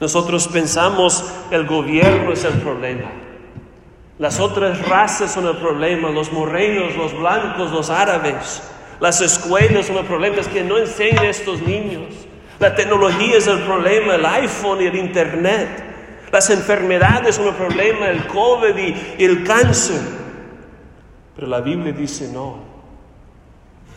Nosotros 0.00 0.48
pensamos 0.48 1.32
el 1.50 1.66
gobierno 1.66 2.32
es 2.32 2.44
el 2.44 2.60
problema. 2.60 3.10
Las 4.18 4.38
otras 4.38 4.86
razas 4.86 5.32
son 5.32 5.46
el 5.46 5.56
problema, 5.56 6.10
los 6.10 6.30
morenos, 6.30 6.94
los 6.94 7.18
blancos, 7.18 7.72
los 7.72 7.88
árabes. 7.88 8.68
Las 9.00 9.20
escuelas 9.20 9.86
son 9.86 9.96
el 9.96 10.04
problema, 10.04 10.36
es 10.36 10.48
que 10.48 10.62
no 10.62 10.78
enseñan 10.78 11.24
a 11.24 11.30
estos 11.30 11.60
niños. 11.62 12.08
La 12.58 12.74
tecnología 12.74 13.36
es 13.36 13.46
el 13.46 13.60
problema, 13.60 14.14
el 14.14 14.24
iPhone 14.24 14.82
y 14.82 14.86
el 14.86 14.96
Internet. 14.96 15.68
Las 16.30 16.48
enfermedades 16.50 17.34
son 17.34 17.48
el 17.48 17.54
problema, 17.54 18.08
el 18.08 18.26
COVID 18.26 18.78
y 19.18 19.24
el 19.24 19.44
cáncer. 19.44 20.00
Pero 21.34 21.46
la 21.46 21.60
Biblia 21.60 21.92
dice 21.92 22.30
no. 22.32 22.71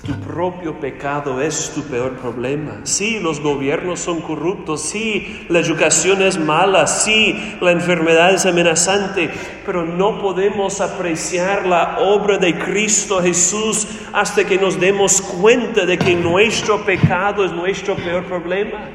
Tu 0.05 0.13
propio 0.19 0.79
pecado 0.79 1.41
es 1.41 1.71
tu 1.73 1.81
peor 1.83 2.17
problema. 2.17 2.81
Sí, 2.83 3.19
los 3.19 3.39
gobiernos 3.39 3.99
son 3.99 4.21
corruptos, 4.21 4.81
sí, 4.81 5.47
la 5.49 5.59
educación 5.59 6.21
es 6.21 6.37
mala, 6.37 6.85
sí, 6.85 7.57
la 7.59 7.71
enfermedad 7.71 8.31
es 8.31 8.45
amenazante, 8.45 9.31
pero 9.65 9.83
no 9.83 10.21
podemos 10.21 10.79
apreciar 10.79 11.65
la 11.65 11.97
obra 11.99 12.37
de 12.37 12.55
Cristo 12.55 13.19
Jesús 13.19 13.87
hasta 14.13 14.45
que 14.45 14.59
nos 14.59 14.79
demos 14.79 15.21
cuenta 15.21 15.87
de 15.87 15.97
que 15.97 16.13
nuestro 16.13 16.85
pecado 16.85 17.43
es 17.43 17.51
nuestro 17.51 17.95
peor 17.95 18.25
problema. 18.25 18.89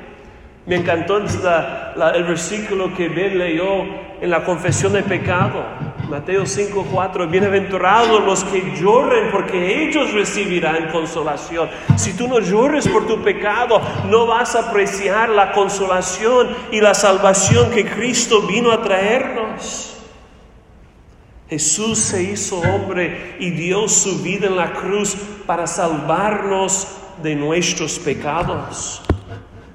Me 0.67 0.77
encantó 0.77 1.17
el 1.17 2.25
versículo 2.25 2.95
que 2.95 3.09
Ben 3.09 3.37
leyó 3.37 3.83
en 4.21 4.31
la 4.31 4.45
confesión 4.45 4.93
de 4.93 5.03
pecado. 5.03 5.65
Mateo 6.11 6.45
5:4, 6.45 7.31
bienaventurados 7.31 8.25
los 8.25 8.43
que 8.43 8.75
lloren 8.81 9.31
porque 9.31 9.85
ellos 9.85 10.13
recibirán 10.13 10.91
consolación. 10.91 11.71
Si 11.95 12.15
tú 12.15 12.27
no 12.27 12.41
llores 12.41 12.89
por 12.89 13.07
tu 13.07 13.23
pecado, 13.23 13.81
no 14.11 14.27
vas 14.27 14.57
a 14.57 14.71
apreciar 14.71 15.29
la 15.29 15.53
consolación 15.53 16.49
y 16.73 16.81
la 16.81 16.95
salvación 16.95 17.71
que 17.71 17.89
Cristo 17.89 18.43
vino 18.43 18.73
a 18.73 18.83
traernos. 18.83 19.99
Jesús 21.49 22.01
se 22.01 22.25
hizo 22.25 22.59
hombre 22.59 23.37
y 23.39 23.51
dio 23.51 23.87
su 23.87 24.21
vida 24.21 24.49
en 24.49 24.57
la 24.57 24.73
cruz 24.73 25.17
para 25.47 25.69
salvarnos 25.69 26.89
de 27.23 27.37
nuestros 27.37 28.01
pecados. 28.01 29.01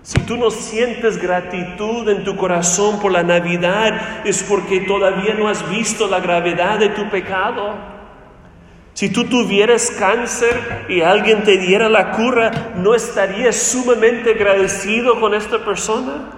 Si 0.06 0.20
tú 0.20 0.38
no 0.38 0.52
sientes 0.52 1.20
gratitud 1.20 2.08
en 2.10 2.24
tu 2.24 2.36
corazón 2.36 3.00
por 3.00 3.12
la 3.12 3.24
Navidad, 3.24 4.24
es 4.24 4.44
porque 4.44 4.82
todavía 4.82 5.34
no 5.34 5.48
has 5.48 5.68
visto 5.68 6.06
la 6.08 6.20
gravedad 6.20 6.78
de 6.78 6.90
tu 6.90 7.10
pecado. 7.10 7.74
Si 8.94 9.10
tú 9.10 9.24
tuvieras 9.24 9.90
cáncer 9.90 10.86
y 10.90 11.02
alguien 11.02 11.44
te 11.44 11.58
diera 11.58 11.90
la 11.90 12.12
cura, 12.12 12.74
¿no 12.76 12.94
estarías 12.94 13.56
sumamente 13.56 14.30
agradecido 14.30 15.20
con 15.20 15.34
esta 15.34 15.66
persona? 15.66 16.30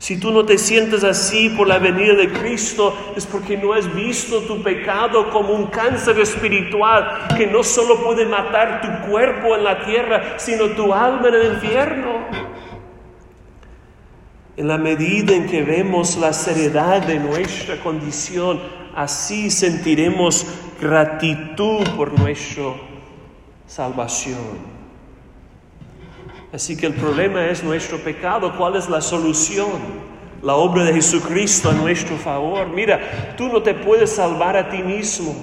Si 0.00 0.18
tú 0.18 0.32
no 0.32 0.44
te 0.44 0.58
sientes 0.58 1.04
así 1.04 1.50
por 1.50 1.68
la 1.68 1.78
venida 1.78 2.14
de 2.14 2.32
Cristo, 2.32 3.14
es 3.16 3.24
porque 3.24 3.56
no 3.56 3.72
has 3.72 3.94
visto 3.94 4.40
tu 4.40 4.64
pecado 4.64 5.30
como 5.30 5.54
un 5.54 5.68
cáncer 5.68 6.18
espiritual 6.18 7.28
que 7.36 7.46
no 7.46 7.62
solo 7.62 8.02
puede 8.02 8.26
matar 8.26 8.80
tu 8.80 9.08
cuerpo 9.08 9.54
en 9.54 9.62
la 9.62 9.84
tierra, 9.84 10.34
sino 10.38 10.66
tu 10.70 10.92
alma 10.92 11.28
en 11.28 11.34
el 11.34 11.52
infierno. 11.52 12.47
En 14.58 14.66
la 14.66 14.76
medida 14.76 15.36
en 15.36 15.46
que 15.46 15.62
vemos 15.62 16.16
la 16.16 16.32
seriedad 16.32 17.00
de 17.06 17.20
nuestra 17.20 17.76
condición, 17.80 18.60
así 18.92 19.52
sentiremos 19.52 20.44
gratitud 20.80 21.86
por 21.96 22.18
nuestra 22.18 22.72
salvación. 23.68 24.58
Así 26.52 26.76
que 26.76 26.86
el 26.86 26.94
problema 26.94 27.46
es 27.46 27.62
nuestro 27.62 27.98
pecado. 27.98 28.52
¿Cuál 28.58 28.74
es 28.74 28.88
la 28.88 29.00
solución? 29.00 29.78
La 30.42 30.56
obra 30.56 30.82
de 30.82 30.94
Jesucristo 30.94 31.70
a 31.70 31.74
nuestro 31.74 32.16
favor. 32.16 32.66
Mira, 32.66 33.34
tú 33.36 33.46
no 33.46 33.62
te 33.62 33.74
puedes 33.74 34.10
salvar 34.10 34.56
a 34.56 34.70
ti 34.70 34.82
mismo. 34.82 35.36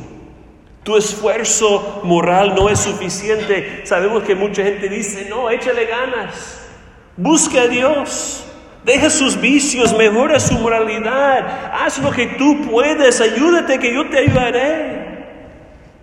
Tu 0.83 0.97
esfuerzo 0.97 2.01
moral 2.03 2.53
no 2.53 2.67
es 2.67 2.81
suficiente. 2.81 3.85
Sabemos 3.85 4.23
que 4.23 4.35
mucha 4.35 4.61
gente 4.61 4.89
dice, 4.89 5.27
no, 5.29 5.49
échale 5.49 5.85
ganas. 5.85 6.67
Busca 7.15 7.61
a 7.61 7.67
Dios. 7.69 8.41
Deja 8.85 9.09
sus 9.09 9.41
vicios, 9.41 9.97
mejora 9.97 10.39
su 10.39 10.53
moralidad, 10.59 11.73
haz 11.73 11.97
lo 11.97 12.11
que 12.11 12.27
tú 12.27 12.69
puedes, 12.69 13.19
ayúdate 13.19 13.79
que 13.79 13.91
yo 13.91 14.07
te 14.07 14.19
ayudaré. 14.19 15.05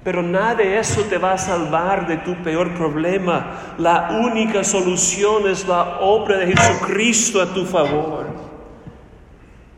Pero 0.02 0.20
nada 0.20 0.56
de 0.56 0.80
eso 0.80 1.02
te 1.02 1.16
va 1.16 1.34
a 1.34 1.38
salvar 1.38 2.08
de 2.08 2.16
tu 2.16 2.34
peor 2.42 2.74
problema. 2.74 3.76
La 3.78 4.18
única 4.20 4.64
solución 4.64 5.48
es 5.48 5.68
la 5.68 6.00
obra 6.00 6.38
de 6.38 6.48
Jesucristo 6.48 7.40
a 7.40 7.46
tu 7.46 7.64
favor. 7.64 8.51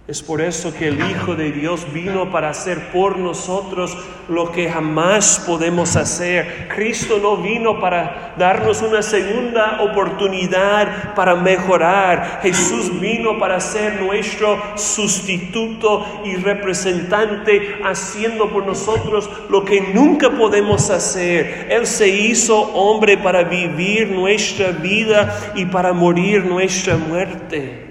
Es 0.07 0.23
por 0.23 0.43
eso 0.43 0.75
que 0.75 0.89
el 0.89 1.01
Hijo 1.11 1.35
de 1.35 1.51
Dios 1.51 1.87
vino 1.95 2.31
para 2.31 2.51
hacer 2.51 2.93
por 2.93 3.17
nosotros 3.17 3.97
lo 4.29 4.53
que 4.53 4.69
jamás 4.69 5.43
podemos 5.47 5.97
hacer. 5.97 6.69
Cristo 6.69 7.19
no 7.23 7.39
vino 7.39 7.81
para 7.81 8.35
darnos 8.37 8.83
una 8.83 9.01
segunda 9.01 9.81
oportunidad 9.81 11.15
para 11.15 11.35
mejorar. 11.37 12.41
Jesús 12.43 13.01
vino 13.01 13.39
para 13.39 13.59
ser 13.61 14.03
nuestro 14.03 14.63
sustituto 14.77 16.05
y 16.23 16.37
representante, 16.37 17.81
haciendo 17.83 18.51
por 18.51 18.67
nosotros 18.67 19.31
lo 19.49 19.65
que 19.65 19.81
nunca 19.81 20.29
podemos 20.29 20.91
hacer. 20.91 21.69
Él 21.71 21.87
se 21.87 22.09
hizo 22.09 22.61
hombre 22.75 23.17
para 23.17 23.43
vivir 23.43 24.11
nuestra 24.11 24.71
vida 24.71 25.53
y 25.55 25.65
para 25.65 25.95
morir 25.95 26.45
nuestra 26.45 26.99
muerte. 26.99 27.84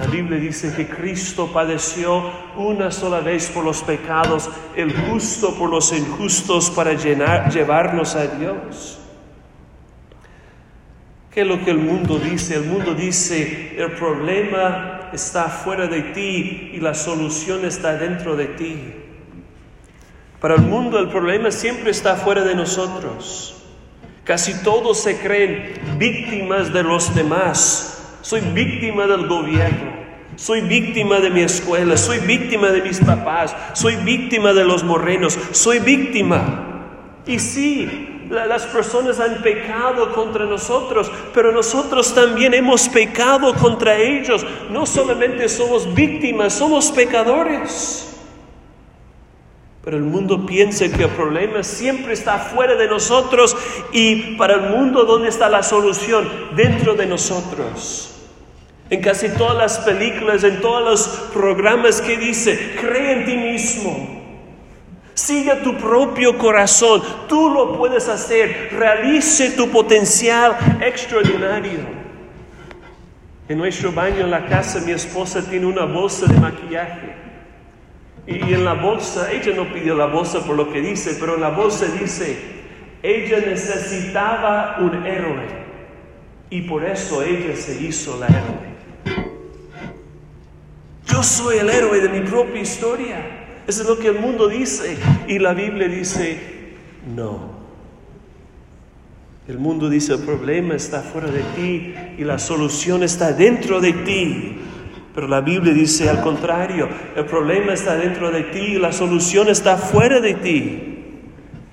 La 0.00 0.06
Biblia 0.06 0.38
dice 0.38 0.72
que 0.74 0.88
Cristo 0.88 1.50
padeció 1.52 2.22
una 2.56 2.90
sola 2.90 3.20
vez 3.20 3.50
por 3.50 3.66
los 3.66 3.82
pecados, 3.82 4.48
el 4.74 4.94
justo 4.94 5.54
por 5.56 5.68
los 5.68 5.92
injustos 5.92 6.70
para 6.70 6.94
llevarnos 6.94 8.16
a 8.16 8.26
Dios. 8.28 8.98
¿Qué 11.30 11.42
es 11.42 11.46
lo 11.46 11.62
que 11.62 11.72
el 11.72 11.78
mundo 11.78 12.18
dice? 12.18 12.54
El 12.54 12.64
mundo 12.64 12.94
dice, 12.94 13.74
el 13.76 13.92
problema 13.92 15.10
está 15.12 15.50
fuera 15.50 15.86
de 15.86 16.00
ti 16.00 16.70
y 16.72 16.80
la 16.80 16.94
solución 16.94 17.66
está 17.66 17.94
dentro 17.96 18.36
de 18.36 18.46
ti. 18.46 18.78
Para 20.40 20.54
el 20.54 20.62
mundo 20.62 20.98
el 20.98 21.10
problema 21.10 21.50
siempre 21.50 21.90
está 21.90 22.16
fuera 22.16 22.42
de 22.42 22.54
nosotros. 22.54 23.62
Casi 24.24 24.62
todos 24.62 25.02
se 25.02 25.18
creen 25.18 25.74
víctimas 25.98 26.72
de 26.72 26.84
los 26.84 27.14
demás 27.14 27.99
soy 28.22 28.40
víctima 28.40 29.06
del 29.06 29.26
gobierno, 29.26 29.92
soy 30.36 30.60
víctima 30.62 31.20
de 31.20 31.30
mi 31.30 31.40
escuela, 31.40 31.96
soy 31.96 32.18
víctima 32.18 32.68
de 32.68 32.82
mis 32.82 33.00
papás, 33.00 33.54
soy 33.74 33.96
víctima 33.96 34.52
de 34.52 34.64
los 34.64 34.84
morrenos, 34.84 35.38
soy 35.52 35.78
víctima. 35.78 36.66
Y 37.26 37.38
sí, 37.38 38.26
las 38.30 38.64
personas 38.66 39.20
han 39.20 39.42
pecado 39.42 40.12
contra 40.12 40.44
nosotros, 40.46 41.10
pero 41.34 41.52
nosotros 41.52 42.14
también 42.14 42.54
hemos 42.54 42.88
pecado 42.88 43.54
contra 43.54 43.96
ellos. 43.96 44.46
No 44.70 44.86
solamente 44.86 45.48
somos 45.48 45.92
víctimas, 45.94 46.54
somos 46.54 46.90
pecadores. 46.92 48.09
Pero 49.84 49.96
el 49.96 50.02
mundo 50.02 50.44
piensa 50.44 50.88
que 50.90 51.04
el 51.04 51.10
problema 51.10 51.62
siempre 51.62 52.12
está 52.12 52.38
fuera 52.38 52.74
de 52.74 52.86
nosotros 52.86 53.56
y 53.92 54.36
para 54.36 54.54
el 54.54 54.70
mundo, 54.70 55.04
¿dónde 55.04 55.28
está 55.28 55.48
la 55.48 55.62
solución? 55.62 56.28
Dentro 56.54 56.94
de 56.94 57.06
nosotros. 57.06 58.14
En 58.90 59.00
casi 59.00 59.30
todas 59.30 59.56
las 59.56 59.78
películas, 59.78 60.44
en 60.44 60.60
todos 60.60 60.84
los 60.84 61.08
programas 61.32 62.02
que 62.02 62.18
dice, 62.18 62.76
cree 62.78 63.12
en 63.12 63.24
ti 63.24 63.36
mismo. 63.36 64.20
Sigue 65.14 65.54
tu 65.56 65.76
propio 65.76 66.36
corazón. 66.36 67.02
Tú 67.28 67.50
lo 67.50 67.76
puedes 67.78 68.08
hacer. 68.08 68.70
Realice 68.72 69.50
tu 69.50 69.68
potencial 69.68 70.56
extraordinario. 70.80 71.80
En 73.48 73.58
nuestro 73.58 73.92
baño 73.92 74.20
en 74.20 74.30
la 74.30 74.46
casa 74.46 74.80
mi 74.80 74.92
esposa 74.92 75.42
tiene 75.48 75.66
una 75.66 75.84
bolsa 75.84 76.26
de 76.26 76.38
maquillaje. 76.38 77.29
Y 78.30 78.54
en 78.54 78.64
la 78.64 78.74
bolsa, 78.74 79.32
ella 79.32 79.52
no 79.56 79.72
pidió 79.72 79.96
la 79.96 80.06
bolsa 80.06 80.44
por 80.44 80.54
lo 80.54 80.72
que 80.72 80.80
dice, 80.80 81.16
pero 81.18 81.34
en 81.34 81.40
la 81.40 81.50
bolsa 81.50 81.86
dice, 81.86 82.38
ella 83.02 83.40
necesitaba 83.40 84.76
un 84.78 85.04
héroe. 85.04 85.42
Y 86.48 86.62
por 86.62 86.84
eso 86.84 87.24
ella 87.24 87.56
se 87.56 87.82
hizo 87.82 88.20
la 88.20 88.28
héroe. 88.28 88.70
Yo 91.06 91.24
soy 91.24 91.58
el 91.58 91.70
héroe 91.70 92.00
de 92.00 92.08
mi 92.08 92.20
propia 92.20 92.60
historia. 92.60 93.16
Eso 93.66 93.82
es 93.82 93.88
lo 93.88 93.98
que 93.98 94.08
el 94.08 94.20
mundo 94.20 94.46
dice. 94.46 94.96
Y 95.26 95.40
la 95.40 95.52
Biblia 95.52 95.88
dice, 95.88 96.38
no. 97.12 97.50
El 99.48 99.58
mundo 99.58 99.90
dice, 99.90 100.14
el 100.14 100.20
problema 100.20 100.74
está 100.74 101.00
fuera 101.00 101.28
de 101.28 101.42
ti 101.56 101.94
y 102.16 102.22
la 102.22 102.38
solución 102.38 103.02
está 103.02 103.32
dentro 103.32 103.80
de 103.80 103.92
ti. 103.92 104.59
Pero 105.14 105.26
la 105.26 105.40
Biblia 105.40 105.72
dice 105.72 106.08
al 106.08 106.22
contrario, 106.22 106.88
el 107.16 107.24
problema 107.24 107.72
está 107.72 107.96
dentro 107.96 108.30
de 108.30 108.44
ti 108.44 108.78
la 108.78 108.92
solución 108.92 109.48
está 109.48 109.76
fuera 109.76 110.20
de 110.20 110.34
ti. 110.34 110.86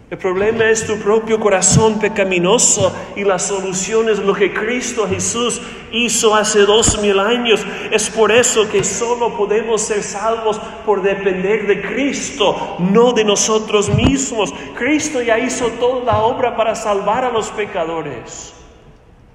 El 0.10 0.18
problema 0.18 0.70
es 0.70 0.88
tu 0.88 0.98
propio 1.00 1.38
corazón 1.38 2.00
pecaminoso 2.00 2.96
y 3.18 3.26
la 3.26 3.38
solución 3.38 4.08
es 4.08 4.20
lo 4.20 4.34
que 4.34 4.54
Cristo 4.54 5.06
Jesús 5.06 5.62
hizo 5.92 6.34
hace 6.34 6.62
dos 6.62 7.02
mil 7.02 7.20
años. 7.20 7.66
Es 7.92 8.10
por 8.10 8.32
eso 8.32 8.70
que 8.70 8.86
solo 8.86 9.36
podemos 9.36 9.82
ser 9.82 10.02
salvos 10.02 10.62
por 10.86 11.02
depender 11.02 11.68
de 11.68 11.82
Cristo, 11.82 12.78
no 12.80 13.12
de 13.12 13.26
nosotros 13.26 13.94
mismos. 13.94 14.54
Cristo 14.78 15.22
ya 15.22 15.38
hizo 15.40 15.68
toda 15.72 16.06
la 16.06 16.20
obra 16.20 16.56
para 16.56 16.74
salvar 16.74 17.26
a 17.26 17.32
los 17.32 17.50
pecadores. 17.50 18.54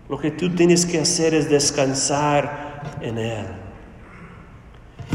Lo 0.08 0.18
que 0.18 0.30
tú 0.30 0.48
tienes 0.54 0.86
que 0.86 1.00
hacer 1.00 1.34
es 1.34 1.50
descansar 1.50 2.98
en 3.02 3.18
Él. 3.18 3.61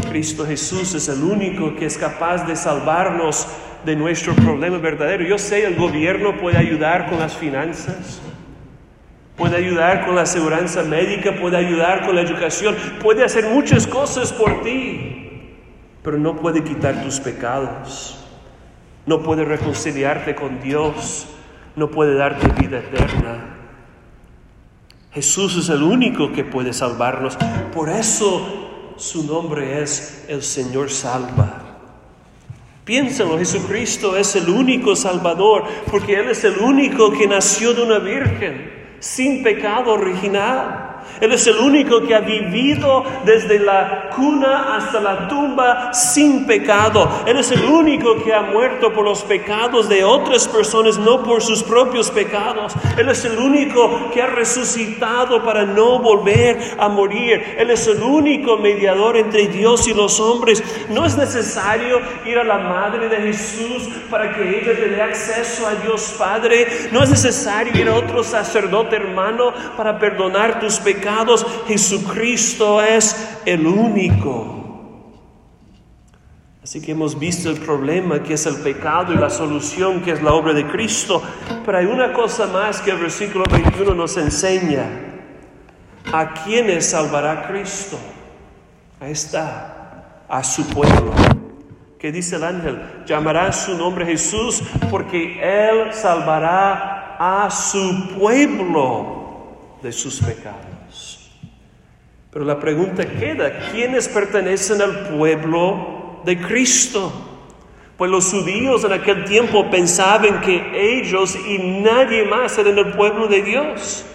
Cristo 0.10 0.46
Jesús 0.46 0.94
es 0.96 1.10
el 1.10 1.24
único 1.24 1.76
que 1.76 1.86
es 1.86 1.98
capaz 1.98 2.46
de 2.46 2.56
salvarnos 2.56 3.48
de 3.86 3.96
nuestro 3.96 4.34
problema 4.36 4.78
verdadero. 4.78 5.24
Yo 5.24 5.38
sé, 5.38 5.66
el 5.66 5.76
gobierno 5.76 6.38
puede 6.38 6.58
ayudar 6.58 7.10
con 7.10 7.20
las 7.20 7.36
finanzas, 7.36 8.22
puede 9.36 9.58
ayudar 9.58 10.06
con 10.06 10.16
la 10.16 10.26
seguridad 10.26 10.86
médica, 10.86 11.36
puede 11.36 11.58
ayudar 11.58 12.06
con 12.06 12.16
la 12.16 12.22
educación, 12.22 12.76
puede 13.02 13.24
hacer 13.24 13.46
muchas 13.46 13.86
cosas 13.88 14.32
por 14.32 14.62
ti, 14.64 15.52
pero 16.04 16.18
no 16.18 16.36
puede 16.36 16.64
quitar 16.64 17.04
tus 17.04 17.20
pecados, 17.20 18.24
no 19.06 19.24
puede 19.24 19.46
reconciliarte 19.46 20.36
con 20.36 20.60
Dios, 20.62 21.28
no 21.76 21.90
puede 21.90 22.16
darte 22.16 22.48
vida 22.62 22.80
eterna. 22.80 23.56
Jesús 25.12 25.58
es 25.58 25.70
el 25.70 25.82
único 25.82 26.32
que 26.32 26.44
puede 26.44 26.74
salvarnos. 26.74 27.38
Por 27.74 27.90
eso 27.90 28.67
su 28.98 29.24
nombre 29.24 29.82
es 29.82 30.26
el 30.28 30.44
Señor 30.44 30.90
salva. 30.90 31.64
Piénsalo, 32.84 33.38
Jesucristo 33.38 34.16
es 34.16 34.36
el 34.38 34.50
único 34.50 34.96
Salvador, 34.96 35.66
porque 35.92 36.16
Él 36.16 36.30
es 36.30 36.44
el 36.46 36.58
único 36.60 37.12
que 37.12 37.28
nació 37.28 37.74
de 37.74 37.82
una 37.84 38.00
virgen, 38.00 38.96
sin 39.00 39.44
pecado 39.44 39.92
original. 39.94 40.97
Él 41.20 41.32
es 41.32 41.48
el 41.48 41.58
único 41.58 42.02
que 42.02 42.14
ha 42.14 42.20
vivido 42.20 43.04
desde 43.26 43.60
la 43.60 44.10
cuna 44.16 44.76
hasta 44.76 45.00
la 45.00 45.28
tumba 45.28 45.94
sin 45.94 46.46
pecado. 46.46 47.10
Él 47.26 47.38
es 47.38 47.52
el 47.52 47.66
único 47.66 48.24
que 48.24 48.34
ha 48.34 48.42
muerto 48.42 48.94
por 48.94 49.04
los 49.04 49.24
pecados 49.24 49.90
de 49.90 50.04
otras 50.04 50.48
personas, 50.48 50.98
no 50.98 51.24
por 51.24 51.42
sus 51.42 51.64
propios 51.64 52.12
pecados. 52.12 52.74
Él 52.98 53.10
es 53.10 53.26
el 53.26 53.38
único 53.38 54.12
que 54.14 54.22
ha 54.22 54.28
resucitado 54.28 55.44
para 55.44 55.66
no 55.66 56.00
volver 56.00 56.76
a 56.78 56.88
morir. 56.88 57.56
Él 57.58 57.70
es 57.72 57.88
el 57.88 58.02
único 58.02 58.58
mediador 58.58 59.18
entre 59.18 59.48
Dios 59.48 59.88
y 59.88 59.94
los 59.94 60.20
hombres. 60.20 60.64
No 60.90 61.06
es 61.06 61.18
necesario 61.18 62.00
ir 62.26 62.38
a 62.38 62.44
la 62.44 62.60
madre 62.60 63.10
de 63.10 63.18
Jesús 63.18 63.90
para 64.10 64.34
que 64.36 64.60
ella 64.60 64.76
te 64.76 64.90
dé 64.90 65.02
acceso 65.02 65.68
a 65.68 65.76
Dios 65.76 66.16
Padre. 66.18 66.90
No 66.92 67.04
es 67.04 67.10
necesario 67.10 67.80
ir 67.80 67.90
a 67.90 67.96
otro 67.96 68.24
sacerdote 68.24 68.96
hermano 68.96 69.54
para 69.76 69.98
perdonar 69.98 70.60
tus 70.60 70.80
pecados. 70.80 70.97
Jesucristo 71.68 72.82
es 72.82 73.40
el 73.46 73.66
único. 73.66 74.58
Así 76.68 76.82
que 76.82 76.92
hemos 76.92 77.18
visto 77.18 77.50
el 77.50 77.62
problema 77.62 78.22
que 78.22 78.34
es 78.34 78.46
el 78.46 78.58
pecado 78.58 79.14
y 79.14 79.16
la 79.16 79.30
solución 79.30 80.02
que 80.02 80.12
es 80.12 80.22
la 80.22 80.34
obra 80.34 80.54
de 80.54 80.68
Cristo. 80.68 81.24
Pero 81.66 81.78
hay 81.78 81.86
una 81.86 82.12
cosa 82.12 82.46
más 82.48 82.82
que 82.82 82.92
el 82.92 82.98
versículo 82.98 83.46
21 83.50 83.94
nos 83.94 84.18
enseña. 84.18 84.86
¿A 86.12 86.34
quiénes 86.44 86.88
salvará 86.88 87.48
Cristo? 87.48 87.98
Ahí 89.00 89.14
está, 89.14 90.24
a 90.28 90.44
su 90.44 90.68
pueblo. 90.68 91.14
Que 91.98 92.12
dice 92.12 92.36
el 92.36 92.44
ángel, 92.44 92.82
llamará 93.06 93.54
su 93.54 93.78
nombre 93.78 94.06
Jesús 94.06 94.62
porque 94.92 95.40
Él 95.42 95.94
salvará 95.94 97.16
a 97.18 97.50
su 97.50 98.10
pueblo 98.20 99.78
de 99.82 99.92
sus 99.94 100.20
pecados. 100.20 100.67
Pero 102.32 102.46
la 102.46 102.60
pregunta 102.60 103.06
queda, 103.06 103.72
¿quiénes 103.72 104.08
pertenecen 104.08 104.82
al 104.82 105.10
pueblo 105.10 105.98
de 106.28 106.38
Cristo. 106.38 107.12
Pues 107.98 108.12
los 108.12 108.30
judíos 108.30 108.84
en 108.84 108.94
aquel 108.94 109.26
tiempo 109.26 109.72
pensaban 109.72 110.42
que 110.42 111.00
ellos 111.00 111.36
y 111.36 111.58
nadie 111.58 112.26
más 112.26 112.58
eran 112.58 112.78
el 112.78 112.92
pueblo 112.92 113.28
de 113.28 113.42
Dios. 113.42 114.06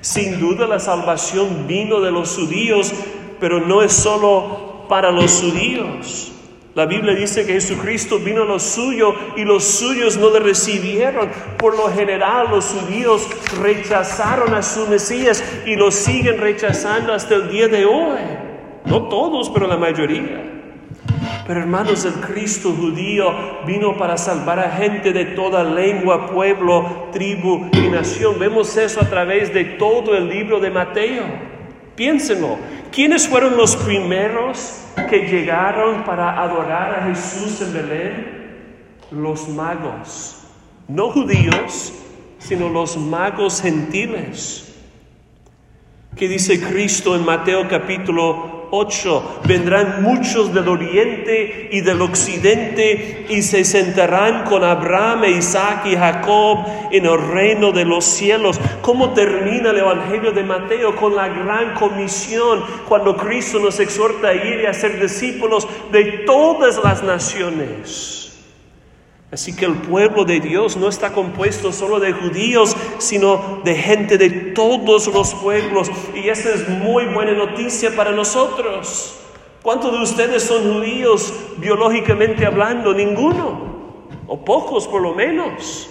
Sin 0.00 0.40
duda 0.40 0.66
la 0.66 0.80
salvación 0.80 1.68
vino 1.68 2.00
de 2.00 2.10
los 2.10 2.34
judíos, 2.34 2.92
pero 3.38 3.60
no 3.60 3.82
es 3.82 3.92
solo 3.92 4.86
para 4.88 5.12
los 5.12 5.40
judíos. 5.40 6.31
La 6.74 6.86
Biblia 6.86 7.14
dice 7.14 7.44
que 7.44 7.52
Jesucristo 7.52 8.18
vino 8.18 8.42
a 8.42 8.46
lo 8.46 8.58
suyo 8.58 9.14
y 9.36 9.44
los 9.44 9.62
suyos 9.62 10.16
no 10.16 10.30
le 10.30 10.40
recibieron. 10.40 11.28
Por 11.58 11.76
lo 11.76 11.88
general 11.92 12.46
los 12.50 12.64
judíos 12.64 13.28
rechazaron 13.60 14.54
a 14.54 14.62
su 14.62 14.86
Mesías 14.86 15.44
y 15.66 15.76
lo 15.76 15.90
siguen 15.90 16.38
rechazando 16.38 17.12
hasta 17.12 17.34
el 17.34 17.50
día 17.50 17.68
de 17.68 17.84
hoy. 17.84 18.20
No 18.86 19.02
todos, 19.08 19.50
pero 19.50 19.66
la 19.66 19.76
mayoría. 19.76 20.62
Pero 21.46 21.60
hermanos, 21.60 22.06
el 22.06 22.14
Cristo 22.14 22.72
judío 22.72 23.34
vino 23.66 23.98
para 23.98 24.16
salvar 24.16 24.58
a 24.58 24.70
gente 24.70 25.12
de 25.12 25.26
toda 25.26 25.62
lengua, 25.64 26.28
pueblo, 26.28 27.08
tribu 27.12 27.68
y 27.72 27.88
nación. 27.88 28.38
Vemos 28.38 28.74
eso 28.78 29.00
a 29.02 29.10
través 29.10 29.52
de 29.52 29.64
todo 29.64 30.16
el 30.16 30.26
libro 30.26 30.58
de 30.58 30.70
Mateo. 30.70 31.24
Piénsenlo. 31.96 32.56
¿Quiénes 32.90 33.28
fueron 33.28 33.58
los 33.58 33.76
primeros 33.76 34.81
que 35.08 35.26
llegaron 35.26 36.04
para 36.04 36.40
adorar 36.42 37.00
a 37.00 37.06
Jesús 37.06 37.60
en 37.62 37.72
Belén? 37.72 38.42
Los 39.10 39.48
magos. 39.48 40.44
No 40.88 41.10
judíos, 41.10 41.92
sino 42.38 42.68
los 42.68 42.96
magos 42.96 43.62
gentiles. 43.62 44.74
¿Qué 46.16 46.28
dice 46.28 46.60
Cristo 46.60 47.16
en 47.16 47.24
Mateo 47.24 47.68
capítulo 47.68 48.61
8, 48.74 49.42
vendrán 49.44 50.02
muchos 50.02 50.54
del 50.54 50.66
oriente 50.66 51.68
y 51.70 51.82
del 51.82 52.00
occidente 52.00 53.26
y 53.28 53.42
se 53.42 53.66
sentarán 53.66 54.44
con 54.44 54.64
Abraham, 54.64 55.26
Isaac 55.26 55.84
y 55.84 55.94
Jacob 55.94 56.64
en 56.90 57.04
el 57.04 57.18
reino 57.18 57.70
de 57.72 57.84
los 57.84 58.06
cielos. 58.06 58.58
¿Cómo 58.80 59.12
termina 59.12 59.70
el 59.70 59.78
Evangelio 59.78 60.32
de 60.32 60.42
Mateo? 60.42 60.96
Con 60.96 61.14
la 61.14 61.28
gran 61.28 61.74
comisión, 61.74 62.64
cuando 62.88 63.14
Cristo 63.14 63.58
nos 63.58 63.78
exhorta 63.78 64.28
a 64.28 64.34
ir 64.34 64.60
y 64.62 64.66
a 64.66 64.72
ser 64.72 64.98
discípulos 64.98 65.68
de 65.90 66.24
todas 66.24 66.82
las 66.82 67.02
naciones. 67.02 68.31
Así 69.32 69.56
que 69.56 69.64
el 69.64 69.76
pueblo 69.76 70.26
de 70.26 70.40
Dios 70.40 70.76
no 70.76 70.90
está 70.90 71.14
compuesto 71.14 71.72
solo 71.72 71.98
de 71.98 72.12
judíos, 72.12 72.76
sino 72.98 73.62
de 73.64 73.74
gente 73.74 74.18
de 74.18 74.28
todos 74.28 75.06
los 75.06 75.34
pueblos. 75.34 75.90
Y 76.14 76.28
esa 76.28 76.50
es 76.50 76.68
muy 76.68 77.06
buena 77.06 77.32
noticia 77.32 77.96
para 77.96 78.12
nosotros. 78.12 79.18
¿Cuántos 79.62 79.92
de 79.92 80.02
ustedes 80.02 80.42
son 80.42 80.74
judíos 80.74 81.32
biológicamente 81.56 82.44
hablando? 82.44 82.92
Ninguno. 82.92 84.06
O 84.26 84.44
pocos 84.44 84.86
por 84.86 85.00
lo 85.00 85.14
menos. 85.14 85.88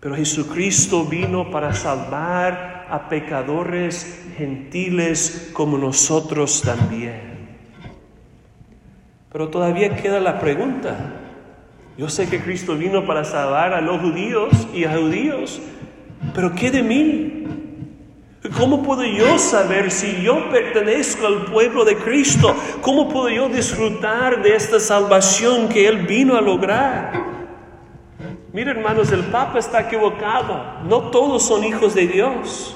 Pero 0.00 0.16
Jesucristo 0.16 1.04
vino 1.04 1.50
para 1.50 1.72
salvar 1.72 2.88
a 2.90 3.08
pecadores 3.08 4.22
gentiles 4.36 5.50
como 5.54 5.78
nosotros 5.78 6.60
también. 6.60 7.35
Pero 9.36 9.50
todavía 9.50 9.94
queda 9.94 10.18
la 10.18 10.40
pregunta. 10.40 10.96
Yo 11.98 12.08
sé 12.08 12.26
que 12.26 12.40
Cristo 12.40 12.74
vino 12.74 13.04
para 13.04 13.22
salvar 13.22 13.74
a 13.74 13.82
los 13.82 14.00
judíos 14.00 14.66
y 14.72 14.84
a 14.84 14.96
judíos, 14.96 15.60
pero 16.34 16.54
¿qué 16.54 16.70
de 16.70 16.82
mí? 16.82 17.44
¿Cómo 18.56 18.82
puedo 18.82 19.04
yo 19.04 19.38
saber 19.38 19.90
si 19.90 20.22
yo 20.22 20.48
pertenezco 20.48 21.26
al 21.26 21.44
pueblo 21.44 21.84
de 21.84 21.98
Cristo? 21.98 22.56
¿Cómo 22.80 23.10
puedo 23.10 23.28
yo 23.28 23.50
disfrutar 23.50 24.42
de 24.42 24.56
esta 24.56 24.80
salvación 24.80 25.68
que 25.68 25.86
Él 25.86 26.06
vino 26.06 26.34
a 26.34 26.40
lograr? 26.40 27.12
Mira 28.54 28.70
hermanos, 28.70 29.12
el 29.12 29.24
Papa 29.24 29.58
está 29.58 29.80
equivocado. 29.80 30.80
No 30.88 31.10
todos 31.10 31.42
son 31.42 31.62
hijos 31.62 31.94
de 31.94 32.06
Dios. 32.06 32.75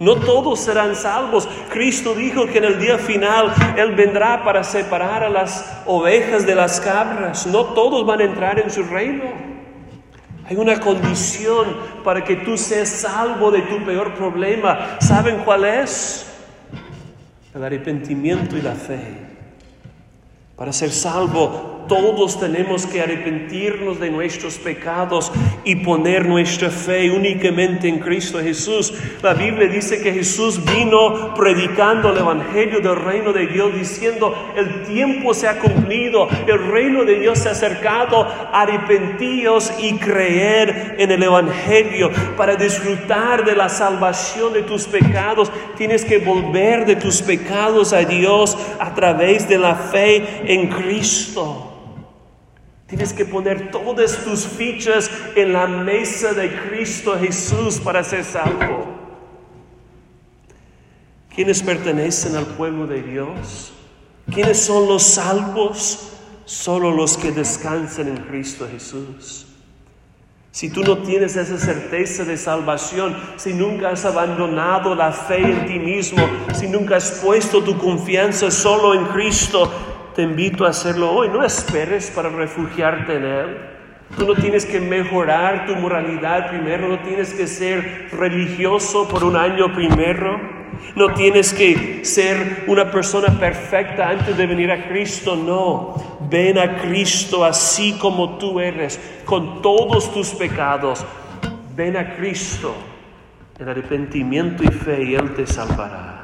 No 0.00 0.16
todos 0.16 0.60
serán 0.60 0.94
salvos. 0.94 1.48
Cristo 1.70 2.14
dijo 2.14 2.46
que 2.46 2.58
en 2.58 2.64
el 2.64 2.78
día 2.78 2.98
final 2.98 3.52
Él 3.76 3.94
vendrá 3.94 4.44
para 4.44 4.62
separar 4.62 5.24
a 5.24 5.28
las 5.28 5.82
ovejas 5.86 6.46
de 6.46 6.54
las 6.54 6.80
cabras. 6.80 7.46
No 7.46 7.64
todos 7.66 8.06
van 8.06 8.20
a 8.20 8.24
entrar 8.24 8.60
en 8.60 8.70
su 8.70 8.84
reino. 8.84 9.24
Hay 10.48 10.56
una 10.56 10.80
condición 10.80 11.76
para 12.04 12.24
que 12.24 12.36
tú 12.36 12.56
seas 12.56 12.88
salvo 12.88 13.50
de 13.50 13.62
tu 13.62 13.84
peor 13.84 14.14
problema. 14.14 14.98
¿Saben 15.00 15.38
cuál 15.44 15.64
es? 15.64 16.26
El 17.54 17.64
arrepentimiento 17.64 18.56
y 18.56 18.62
la 18.62 18.74
fe. 18.74 19.26
Para 20.56 20.72
ser 20.72 20.90
salvo 20.90 21.77
todos 21.88 22.38
tenemos 22.38 22.86
que 22.86 23.00
arrepentirnos 23.00 23.98
de 23.98 24.10
nuestros 24.10 24.58
pecados 24.58 25.32
y 25.64 25.76
poner 25.76 26.28
nuestra 26.28 26.70
fe 26.70 27.10
únicamente 27.10 27.88
en 27.88 27.98
Cristo 27.98 28.38
Jesús. 28.40 28.92
La 29.22 29.34
Biblia 29.34 29.66
dice 29.68 30.00
que 30.00 30.12
Jesús 30.12 30.62
vino 30.64 31.34
predicando 31.34 32.10
el 32.10 32.18
Evangelio 32.18 32.80
del 32.80 32.96
reino 32.96 33.32
de 33.32 33.46
Dios, 33.46 33.74
diciendo, 33.74 34.52
el 34.56 34.84
tiempo 34.84 35.34
se 35.34 35.48
ha 35.48 35.58
cumplido, 35.58 36.28
el 36.46 36.70
reino 36.70 37.04
de 37.04 37.18
Dios 37.18 37.38
se 37.38 37.48
ha 37.48 37.52
acercado, 37.52 38.26
arrepentíos 38.52 39.72
y 39.80 39.94
creer 39.94 40.96
en 40.98 41.10
el 41.10 41.22
Evangelio. 41.22 42.10
Para 42.36 42.56
disfrutar 42.56 43.44
de 43.44 43.56
la 43.56 43.68
salvación 43.68 44.52
de 44.52 44.62
tus 44.62 44.86
pecados, 44.86 45.50
tienes 45.76 46.04
que 46.04 46.18
volver 46.18 46.84
de 46.84 46.96
tus 46.96 47.22
pecados 47.22 47.92
a 47.92 48.00
Dios 48.00 48.56
a 48.78 48.94
través 48.94 49.48
de 49.48 49.58
la 49.58 49.74
fe 49.74 50.52
en 50.52 50.68
Cristo. 50.68 51.77
Tienes 52.88 53.12
que 53.12 53.26
poner 53.26 53.70
todas 53.70 54.24
tus 54.24 54.46
fichas 54.46 55.10
en 55.36 55.52
la 55.52 55.66
mesa 55.66 56.32
de 56.32 56.50
Cristo 56.50 57.18
Jesús 57.18 57.78
para 57.78 58.02
ser 58.02 58.24
salvo. 58.24 58.86
¿Quiénes 61.34 61.62
pertenecen 61.62 62.34
al 62.34 62.46
pueblo 62.46 62.86
de 62.86 63.02
Dios? 63.02 63.72
¿Quiénes 64.32 64.60
son 64.60 64.88
los 64.88 65.02
salvos? 65.02 66.14
Solo 66.46 66.90
los 66.90 67.18
que 67.18 67.30
descansan 67.30 68.08
en 68.08 68.16
Cristo 68.24 68.66
Jesús. 68.70 69.46
Si 70.50 70.70
tú 70.70 70.82
no 70.82 70.98
tienes 71.02 71.36
esa 71.36 71.58
certeza 71.58 72.24
de 72.24 72.38
salvación, 72.38 73.14
si 73.36 73.52
nunca 73.52 73.90
has 73.90 74.06
abandonado 74.06 74.94
la 74.94 75.12
fe 75.12 75.42
en 75.42 75.66
ti 75.66 75.78
mismo, 75.78 76.26
si 76.54 76.66
nunca 76.66 76.96
has 76.96 77.20
puesto 77.22 77.62
tu 77.62 77.76
confianza 77.76 78.50
solo 78.50 78.94
en 78.94 79.04
Cristo, 79.08 79.70
te 80.18 80.24
invito 80.24 80.66
a 80.66 80.70
hacerlo 80.70 81.12
hoy. 81.12 81.28
No 81.28 81.44
esperes 81.44 82.10
para 82.10 82.28
refugiarte 82.28 83.18
en 83.18 83.24
Él. 83.24 83.56
Tú 84.18 84.26
no 84.26 84.34
tienes 84.34 84.66
que 84.66 84.80
mejorar 84.80 85.64
tu 85.64 85.76
moralidad 85.76 86.48
primero, 86.48 86.88
no 86.88 86.98
tienes 86.98 87.32
que 87.32 87.46
ser 87.46 88.08
religioso 88.10 89.06
por 89.06 89.22
un 89.22 89.36
año 89.36 89.72
primero, 89.72 90.40
no 90.96 91.14
tienes 91.14 91.54
que 91.54 92.04
ser 92.04 92.64
una 92.66 92.90
persona 92.90 93.38
perfecta 93.38 94.08
antes 94.08 94.36
de 94.36 94.44
venir 94.44 94.72
a 94.72 94.88
Cristo, 94.88 95.36
no. 95.36 96.18
Ven 96.28 96.58
a 96.58 96.78
Cristo 96.78 97.44
así 97.44 97.92
como 98.00 98.38
tú 98.38 98.58
eres, 98.58 98.98
con 99.24 99.62
todos 99.62 100.12
tus 100.12 100.30
pecados. 100.30 101.06
Ven 101.76 101.96
a 101.96 102.16
Cristo 102.16 102.74
en 103.56 103.68
arrepentimiento 103.68 104.64
y 104.64 104.68
fe 104.68 105.00
y 105.00 105.14
Él 105.14 105.32
te 105.34 105.46
salvará. 105.46 106.17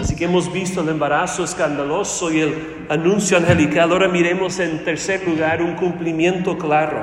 Así 0.00 0.16
que 0.16 0.24
hemos 0.24 0.50
visto 0.50 0.80
el 0.80 0.88
embarazo 0.88 1.44
escandaloso 1.44 2.32
y 2.32 2.40
el 2.40 2.86
anuncio 2.88 3.36
angelical. 3.36 3.92
Ahora 3.92 4.08
miremos 4.08 4.58
en 4.58 4.82
tercer 4.82 5.26
lugar 5.28 5.60
un 5.62 5.74
cumplimiento 5.74 6.56
claro. 6.56 7.02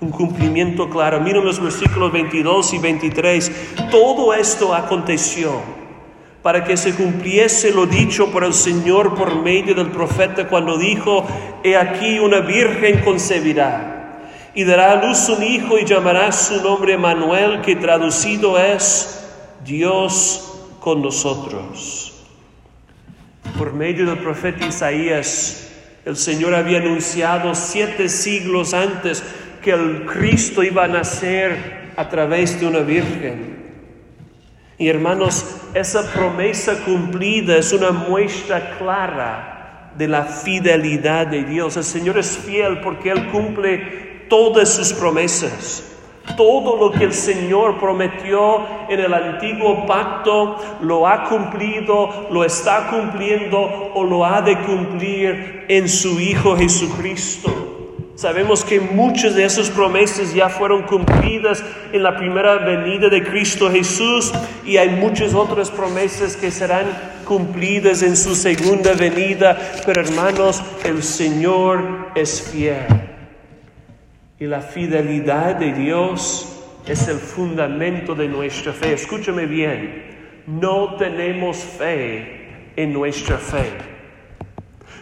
Un 0.00 0.10
cumplimiento 0.10 0.88
claro. 0.88 1.20
Miren 1.20 1.44
los 1.44 1.60
versículos 1.62 2.10
22 2.12 2.72
y 2.72 2.78
23. 2.78 3.52
Todo 3.90 4.32
esto 4.32 4.74
aconteció 4.74 5.60
para 6.42 6.64
que 6.64 6.76
se 6.76 6.94
cumpliese 6.94 7.72
lo 7.72 7.86
dicho 7.86 8.30
por 8.30 8.44
el 8.44 8.54
Señor 8.54 9.14
por 9.14 9.42
medio 9.42 9.74
del 9.74 9.88
profeta 9.88 10.46
cuando 10.48 10.78
dijo, 10.78 11.26
he 11.64 11.76
aquí 11.76 12.18
una 12.18 12.40
virgen 12.40 13.00
concebirá 13.00 14.20
y 14.54 14.64
dará 14.64 14.92
a 14.92 15.04
luz 15.04 15.28
un 15.28 15.42
hijo 15.42 15.76
y 15.78 15.84
llamará 15.84 16.32
su 16.32 16.62
nombre 16.62 16.96
Manuel, 16.96 17.60
que 17.60 17.76
traducido 17.76 18.58
es 18.58 19.28
Dios 19.64 20.52
con 20.80 21.02
nosotros. 21.02 22.05
Por 23.56 23.72
medio 23.72 24.06
del 24.06 24.18
profeta 24.18 24.66
Isaías, 24.66 25.72
el 26.04 26.16
Señor 26.16 26.54
había 26.54 26.78
anunciado 26.78 27.54
siete 27.54 28.08
siglos 28.08 28.74
antes 28.74 29.22
que 29.62 29.72
el 29.72 30.06
Cristo 30.06 30.62
iba 30.62 30.84
a 30.84 30.88
nacer 30.88 31.92
a 31.96 32.08
través 32.08 32.60
de 32.60 32.66
una 32.66 32.80
virgen. 32.80 33.56
Y 34.78 34.88
hermanos, 34.88 35.56
esa 35.74 36.12
promesa 36.12 36.84
cumplida 36.84 37.56
es 37.56 37.72
una 37.72 37.90
muestra 37.90 38.76
clara 38.78 39.92
de 39.96 40.06
la 40.06 40.24
fidelidad 40.24 41.26
de 41.26 41.44
Dios. 41.44 41.76
El 41.76 41.84
Señor 41.84 42.18
es 42.18 42.36
fiel 42.36 42.80
porque 42.80 43.10
Él 43.10 43.28
cumple 43.30 44.26
todas 44.28 44.68
sus 44.68 44.92
promesas. 44.92 45.95
Todo 46.36 46.76
lo 46.76 46.90
que 46.90 47.04
el 47.04 47.12
Señor 47.12 47.78
prometió 47.78 48.60
en 48.88 49.00
el 49.00 49.14
antiguo 49.14 49.86
pacto 49.86 50.56
lo 50.80 51.06
ha 51.06 51.24
cumplido, 51.24 52.28
lo 52.30 52.44
está 52.44 52.88
cumpliendo 52.88 53.58
o 53.94 54.04
lo 54.04 54.24
ha 54.24 54.42
de 54.42 54.58
cumplir 54.60 55.64
en 55.68 55.88
su 55.88 56.20
Hijo 56.20 56.56
Jesucristo. 56.56 57.66
Sabemos 58.16 58.64
que 58.64 58.80
muchas 58.80 59.34
de 59.34 59.44
esas 59.44 59.68
promesas 59.68 60.32
ya 60.32 60.48
fueron 60.48 60.84
cumplidas 60.84 61.62
en 61.92 62.02
la 62.02 62.16
primera 62.16 62.56
venida 62.56 63.10
de 63.10 63.22
Cristo 63.22 63.70
Jesús 63.70 64.32
y 64.64 64.78
hay 64.78 64.88
muchas 64.88 65.34
otras 65.34 65.70
promesas 65.70 66.34
que 66.34 66.50
serán 66.50 66.86
cumplidas 67.26 68.02
en 68.02 68.16
su 68.16 68.34
segunda 68.34 68.94
venida. 68.94 69.58
Pero 69.84 70.00
hermanos, 70.00 70.62
el 70.84 71.02
Señor 71.02 72.08
es 72.14 72.40
fiel. 72.40 73.15
Y 74.38 74.44
la 74.46 74.60
fidelidad 74.60 75.56
de 75.56 75.72
Dios 75.72 76.46
es 76.86 77.08
el 77.08 77.16
fundamento 77.16 78.14
de 78.14 78.28
nuestra 78.28 78.72
fe. 78.72 78.92
Escúchame 78.92 79.46
bien, 79.46 80.04
no 80.46 80.96
tenemos 80.96 81.56
fe 81.56 82.72
en 82.76 82.92
nuestra 82.92 83.38
fe. 83.38 83.72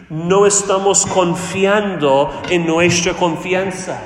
No 0.09 0.45
estamos 0.45 1.05
confiando 1.05 2.31
en 2.49 2.65
nuestra 2.65 3.13
confianza. 3.13 3.99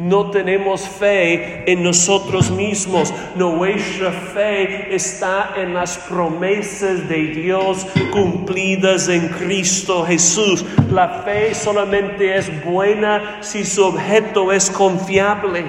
No 0.00 0.30
tenemos 0.30 0.88
fe 0.88 1.70
en 1.70 1.82
nosotros 1.82 2.50
mismos. 2.50 3.12
Nuestra 3.34 4.10
fe 4.10 4.94
está 4.94 5.52
en 5.58 5.74
las 5.74 5.98
promesas 5.98 7.06
de 7.06 7.18
Dios 7.24 7.86
cumplidas 8.10 9.08
en 9.10 9.28
Cristo 9.28 10.06
Jesús. 10.06 10.64
La 10.90 11.22
fe 11.22 11.54
solamente 11.54 12.34
es 12.34 12.64
buena 12.64 13.42
si 13.42 13.62
su 13.62 13.84
objeto 13.84 14.52
es 14.52 14.70
confiable. 14.70 15.66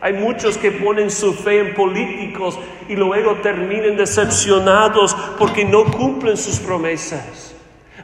Hay 0.00 0.14
muchos 0.14 0.56
que 0.56 0.72
ponen 0.72 1.10
su 1.10 1.34
fe 1.34 1.60
en 1.60 1.74
políticos 1.74 2.58
y 2.88 2.96
luego 2.96 3.36
terminan 3.42 3.98
decepcionados 3.98 5.14
porque 5.38 5.66
no 5.66 5.84
cumplen 5.84 6.38
sus 6.38 6.58
promesas. 6.58 7.53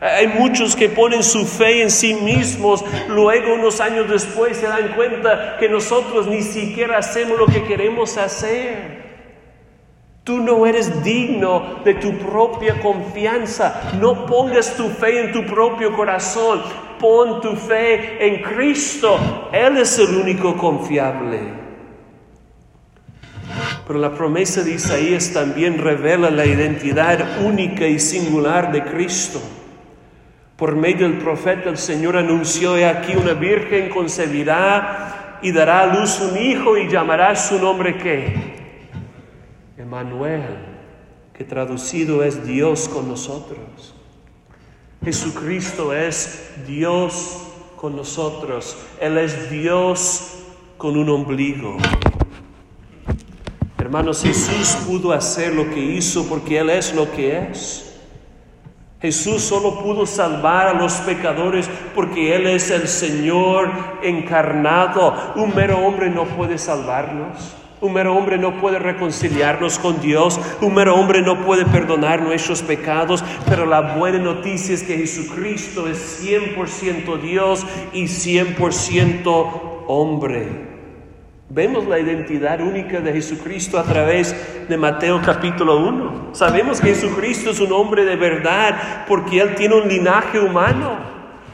Hay 0.00 0.28
muchos 0.28 0.74
que 0.74 0.88
ponen 0.88 1.22
su 1.22 1.46
fe 1.46 1.82
en 1.82 1.90
sí 1.90 2.14
mismos, 2.14 2.82
luego 3.08 3.54
unos 3.54 3.80
años 3.80 4.08
después 4.08 4.56
se 4.56 4.66
dan 4.66 4.94
cuenta 4.94 5.58
que 5.58 5.68
nosotros 5.68 6.26
ni 6.26 6.42
siquiera 6.42 6.96
hacemos 6.98 7.38
lo 7.38 7.46
que 7.46 7.64
queremos 7.64 8.16
hacer. 8.16 9.10
Tú 10.24 10.38
no 10.38 10.64
eres 10.66 11.02
digno 11.02 11.80
de 11.84 11.94
tu 11.94 12.12
propia 12.18 12.80
confianza. 12.80 13.92
No 14.00 14.26
pongas 14.26 14.74
tu 14.76 14.88
fe 14.88 15.24
en 15.24 15.32
tu 15.32 15.44
propio 15.44 15.94
corazón. 15.94 16.62
Pon 16.98 17.40
tu 17.40 17.56
fe 17.56 18.26
en 18.26 18.42
Cristo. 18.42 19.18
Él 19.52 19.78
es 19.78 19.98
el 19.98 20.14
único 20.14 20.56
confiable. 20.56 21.40
Pero 23.86 23.98
la 23.98 24.14
promesa 24.14 24.62
de 24.62 24.74
Isaías 24.74 25.32
también 25.32 25.78
revela 25.78 26.30
la 26.30 26.46
identidad 26.46 27.42
única 27.44 27.86
y 27.86 27.98
singular 27.98 28.70
de 28.70 28.84
Cristo. 28.84 29.40
Por 30.60 30.76
medio 30.76 31.08
del 31.08 31.16
profeta 31.16 31.70
el 31.70 31.78
Señor 31.78 32.18
anunció, 32.18 32.76
he 32.76 32.84
aquí 32.84 33.16
una 33.16 33.32
virgen 33.32 33.88
concebirá 33.88 35.38
y 35.40 35.52
dará 35.52 35.80
a 35.80 35.86
luz 35.86 36.20
un 36.20 36.36
hijo 36.36 36.76
y 36.76 36.86
llamará 36.86 37.34
su 37.34 37.58
nombre 37.58 37.96
qué? 37.96 38.34
Emanuel, 39.78 40.42
que 41.32 41.44
traducido 41.44 42.22
es 42.22 42.46
Dios 42.46 42.90
con 42.90 43.08
nosotros. 43.08 43.94
Jesucristo 45.02 45.94
es 45.94 46.52
Dios 46.66 47.38
con 47.76 47.96
nosotros. 47.96 48.76
Él 49.00 49.16
es 49.16 49.50
Dios 49.50 50.42
con 50.76 50.98
un 50.98 51.08
ombligo. 51.08 51.78
Hermanos, 53.78 54.22
Jesús 54.22 54.76
pudo 54.86 55.12
hacer 55.12 55.54
lo 55.54 55.70
que 55.70 55.80
hizo 55.80 56.28
porque 56.28 56.58
Él 56.58 56.68
es 56.68 56.94
lo 56.94 57.10
que 57.10 57.48
es. 57.48 57.89
Jesús 59.00 59.42
solo 59.42 59.82
pudo 59.82 60.04
salvar 60.04 60.68
a 60.68 60.74
los 60.74 60.92
pecadores 60.94 61.70
porque 61.94 62.36
Él 62.36 62.46
es 62.46 62.70
el 62.70 62.86
Señor 62.86 63.70
encarnado. 64.02 65.32
Un 65.36 65.54
mero 65.54 65.78
hombre 65.78 66.10
no 66.10 66.24
puede 66.24 66.58
salvarnos. 66.58 67.56
Un 67.80 67.94
mero 67.94 68.14
hombre 68.14 68.36
no 68.36 68.60
puede 68.60 68.78
reconciliarnos 68.78 69.78
con 69.78 70.02
Dios. 70.02 70.38
Un 70.60 70.74
mero 70.74 70.96
hombre 70.96 71.22
no 71.22 71.46
puede 71.46 71.64
perdonar 71.64 72.20
nuestros 72.20 72.60
pecados. 72.60 73.24
Pero 73.48 73.64
la 73.64 73.96
buena 73.96 74.18
noticia 74.18 74.74
es 74.74 74.82
que 74.82 74.98
Jesucristo 74.98 75.88
es 75.88 76.22
100% 76.22 77.22
Dios 77.22 77.64
y 77.94 78.04
100% 78.04 79.84
hombre. 79.86 80.69
Vemos 81.52 81.84
la 81.88 81.98
identidad 81.98 82.60
única 82.60 83.00
de 83.00 83.12
Jesucristo 83.12 83.76
a 83.76 83.82
través 83.82 84.36
de 84.68 84.76
Mateo 84.76 85.20
capítulo 85.20 85.78
1. 85.78 86.28
Sabemos 86.30 86.80
que 86.80 86.94
Jesucristo 86.94 87.50
es 87.50 87.58
un 87.58 87.72
hombre 87.72 88.04
de 88.04 88.14
verdad 88.14 89.04
porque 89.08 89.40
Él 89.40 89.56
tiene 89.56 89.74
un 89.74 89.88
linaje 89.88 90.38
humano, 90.38 90.96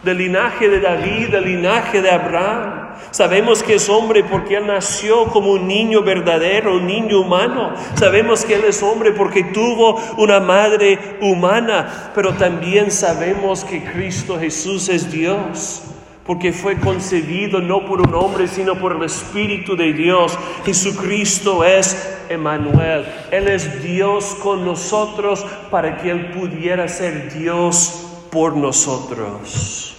del 0.03 0.19
linaje 0.19 0.69
de 0.69 0.81
David, 0.81 1.31
del 1.31 1.45
linaje 1.45 2.03
de 2.03 2.11
Abraham. 2.11 2.91
Sabemos 3.11 3.63
que 3.63 3.77
es 3.77 3.89
hombre 3.89 4.23
porque 4.23 4.59
Él 4.59 4.67
nació 4.67 5.29
como 5.29 5.53
un 5.53 5.67
niño 5.67 6.03
verdadero, 6.03 6.77
un 6.77 6.87
niño 6.87 7.23
humano. 7.23 7.73
Sabemos 7.95 8.45
que 8.45 8.57
Él 8.57 8.65
es 8.69 8.83
hombre 8.83 9.13
porque 9.13 9.45
tuvo 9.45 9.99
una 10.19 10.41
madre 10.41 11.17
humana, 11.23 12.13
pero 12.15 12.35
también 12.35 12.91
sabemos 12.91 13.65
que 13.65 13.83
Cristo 13.83 14.39
Jesús 14.39 14.91
es 14.91 15.11
Dios 15.11 15.96
porque 16.27 16.53
fue 16.53 16.79
concebido 16.79 17.61
no 17.61 17.85
por 17.85 18.01
un 18.01 18.15
hombre, 18.15 18.49
sino 18.49 18.75
por 18.79 18.97
el 18.97 19.03
Espíritu 19.05 19.77
de 19.77 19.93
Dios. 19.93 20.37
Jesucristo 20.65 21.65
es 21.65 22.19
Emmanuel. 22.29 23.07
Él 23.31 23.49
es 23.49 23.83
Dios 23.83 24.37
con 24.43 24.65
nosotros 24.65 25.47
para 25.71 25.99
que 25.99 26.11
Él 26.11 26.31
pudiera 26.33 26.89
ser 26.89 27.33
Dios 27.33 28.27
por 28.31 28.57
nosotros. 28.57 29.97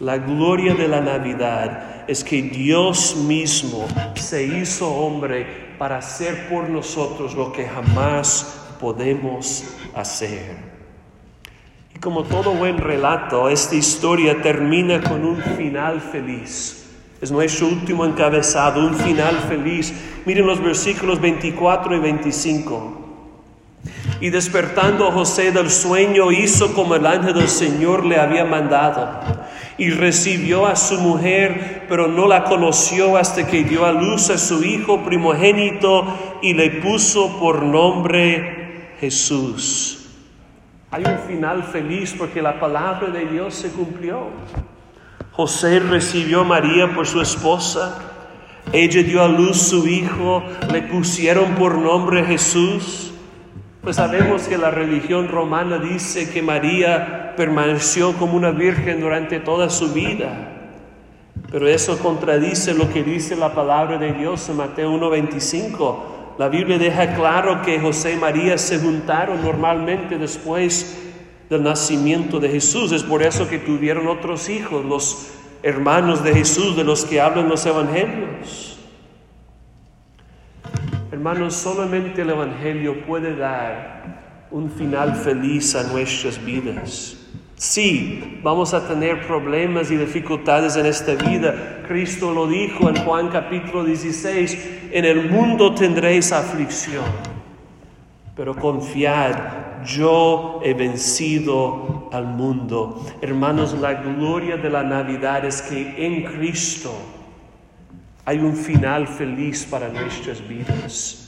La 0.00 0.18
gloria 0.18 0.74
de 0.74 0.88
la 0.88 1.00
Navidad 1.00 2.04
es 2.08 2.22
que 2.22 2.42
Dios 2.42 3.16
mismo 3.16 3.86
se 4.14 4.44
hizo 4.44 4.92
hombre 4.92 5.74
para 5.78 5.98
hacer 5.98 6.48
por 6.48 6.68
nosotros 6.68 7.34
lo 7.34 7.52
que 7.52 7.64
jamás 7.66 8.60
podemos 8.80 9.64
hacer. 9.94 10.73
Como 12.04 12.24
todo 12.24 12.52
buen 12.52 12.76
relato, 12.76 13.48
esta 13.48 13.76
historia 13.76 14.42
termina 14.42 15.00
con 15.00 15.24
un 15.24 15.38
final 15.56 16.02
feliz. 16.02 16.84
Es 17.22 17.32
nuestro 17.32 17.68
último 17.68 18.04
encabezado, 18.04 18.86
un 18.86 18.94
final 18.94 19.34
feliz. 19.48 19.94
Miren 20.26 20.46
los 20.46 20.62
versículos 20.62 21.18
24 21.18 21.96
y 21.96 21.98
25. 22.00 23.00
Y 24.20 24.28
despertando 24.28 25.10
José 25.12 25.50
del 25.50 25.70
sueño, 25.70 26.30
hizo 26.30 26.74
como 26.74 26.94
el 26.94 27.06
ángel 27.06 27.32
del 27.32 27.48
Señor 27.48 28.04
le 28.04 28.20
había 28.20 28.44
mandado. 28.44 29.22
Y 29.78 29.88
recibió 29.88 30.66
a 30.66 30.76
su 30.76 30.98
mujer, 30.98 31.86
pero 31.88 32.06
no 32.06 32.28
la 32.28 32.44
conoció 32.44 33.16
hasta 33.16 33.46
que 33.46 33.64
dio 33.64 33.86
a 33.86 33.92
luz 33.92 34.28
a 34.28 34.36
su 34.36 34.62
hijo 34.62 35.02
primogénito 35.04 36.04
y 36.42 36.52
le 36.52 36.68
puso 36.68 37.38
por 37.40 37.62
nombre 37.62 38.90
Jesús. 39.00 40.03
Hay 40.94 41.02
un 41.02 41.18
final 41.26 41.64
feliz 41.64 42.14
porque 42.16 42.40
la 42.40 42.60
palabra 42.60 43.08
de 43.08 43.26
Dios 43.26 43.52
se 43.54 43.72
cumplió. 43.72 44.28
José 45.32 45.80
recibió 45.80 46.42
a 46.42 46.44
María 46.44 46.94
por 46.94 47.08
su 47.08 47.20
esposa. 47.20 47.98
Ella 48.72 49.02
dio 49.02 49.20
a 49.20 49.26
luz 49.26 49.56
su 49.56 49.88
hijo, 49.88 50.44
le 50.72 50.82
pusieron 50.82 51.56
por 51.56 51.78
nombre 51.78 52.24
Jesús. 52.24 53.12
Pues 53.82 53.96
sabemos 53.96 54.42
que 54.46 54.56
la 54.56 54.70
religión 54.70 55.26
romana 55.26 55.78
dice 55.78 56.30
que 56.30 56.42
María 56.42 57.34
permaneció 57.36 58.12
como 58.12 58.36
una 58.36 58.52
virgen 58.52 59.00
durante 59.00 59.40
toda 59.40 59.70
su 59.70 59.92
vida. 59.92 60.52
Pero 61.50 61.66
eso 61.66 61.98
contradice 61.98 62.72
lo 62.72 62.88
que 62.88 63.02
dice 63.02 63.34
la 63.34 63.52
palabra 63.52 63.98
de 63.98 64.12
Dios 64.12 64.48
en 64.48 64.58
Mateo 64.58 64.92
1.25. 64.92 66.13
La 66.38 66.48
Biblia 66.48 66.78
deja 66.78 67.14
claro 67.14 67.62
que 67.62 67.78
José 67.78 68.14
y 68.14 68.16
María 68.16 68.58
se 68.58 68.78
juntaron 68.80 69.42
normalmente 69.42 70.18
después 70.18 71.00
del 71.48 71.62
nacimiento 71.62 72.40
de 72.40 72.48
Jesús. 72.48 72.90
Es 72.90 73.04
por 73.04 73.22
eso 73.22 73.48
que 73.48 73.58
tuvieron 73.58 74.08
otros 74.08 74.48
hijos, 74.48 74.84
los 74.84 75.28
hermanos 75.62 76.24
de 76.24 76.34
Jesús 76.34 76.76
de 76.76 76.84
los 76.84 77.04
que 77.04 77.20
hablan 77.20 77.48
los 77.48 77.64
evangelios. 77.64 78.78
Hermanos, 81.12 81.54
solamente 81.54 82.22
el 82.22 82.30
Evangelio 82.30 83.06
puede 83.06 83.36
dar 83.36 84.46
un 84.50 84.68
final 84.68 85.14
feliz 85.14 85.74
a 85.76 85.84
nuestras 85.84 86.44
vidas. 86.44 87.16
Sí, 87.56 88.40
vamos 88.42 88.74
a 88.74 88.86
tener 88.88 89.26
problemas 89.26 89.90
y 89.90 89.96
dificultades 89.96 90.76
en 90.76 90.86
esta 90.86 91.14
vida. 91.14 91.84
Cristo 91.86 92.32
lo 92.32 92.48
dijo 92.48 92.88
en 92.88 92.96
Juan 92.96 93.28
capítulo 93.28 93.84
16, 93.84 94.90
en 94.90 95.04
el 95.04 95.30
mundo 95.30 95.72
tendréis 95.72 96.32
aflicción, 96.32 97.04
pero 98.34 98.56
confiad, 98.56 99.84
yo 99.84 100.60
he 100.64 100.74
vencido 100.74 102.08
al 102.12 102.26
mundo. 102.26 103.06
Hermanos, 103.20 103.74
la 103.74 103.94
gloria 103.94 104.56
de 104.56 104.70
la 104.70 104.82
Navidad 104.82 105.44
es 105.44 105.62
que 105.62 106.04
en 106.04 106.24
Cristo 106.24 106.92
hay 108.24 108.38
un 108.38 108.56
final 108.56 109.06
feliz 109.06 109.64
para 109.64 109.88
nuestras 109.88 110.46
vidas. 110.46 111.23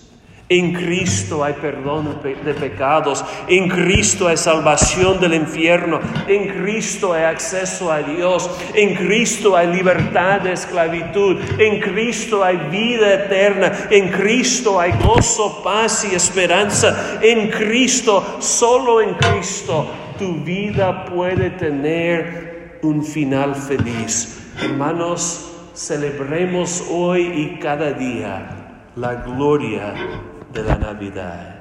En 0.49 0.75
Cristo 0.75 1.43
hay 1.43 1.55
perdón 1.55 2.21
de 2.23 2.55
pecados, 2.55 3.25
en 3.49 3.69
Cristo 3.69 4.29
hay 4.29 4.37
salvación 4.37 5.19
del 5.19 5.35
infierno, 5.35 5.99
en 6.29 6.63
Cristo 6.63 7.13
hay 7.13 7.25
acceso 7.25 7.91
a 7.91 7.99
Dios, 7.99 8.49
en 8.73 8.95
Cristo 8.95 9.57
hay 9.57 9.67
libertad 9.67 10.43
de 10.43 10.53
esclavitud, 10.53 11.41
en 11.59 11.81
Cristo 11.81 12.45
hay 12.45 12.59
vida 12.71 13.13
eterna, 13.13 13.73
en 13.91 14.09
Cristo 14.13 14.79
hay 14.79 14.93
gozo, 15.03 15.65
paz 15.65 16.07
y 16.13 16.15
esperanza, 16.15 17.19
en 17.21 17.51
Cristo, 17.51 18.37
solo 18.39 19.01
en 19.01 19.15
Cristo, 19.15 19.89
tu 20.17 20.45
vida 20.45 21.07
puede 21.07 21.51
tener 21.51 22.79
un 22.83 23.05
final 23.05 23.57
feliz. 23.57 24.53
Hermanos, 24.63 25.51
celebremos 25.75 26.85
hoy 26.89 27.23
y 27.23 27.59
cada 27.59 27.91
día 27.91 28.85
la 28.95 29.15
gloria 29.17 30.36
de 30.57 30.63
la 30.63 30.79
Navidad. 30.79 31.56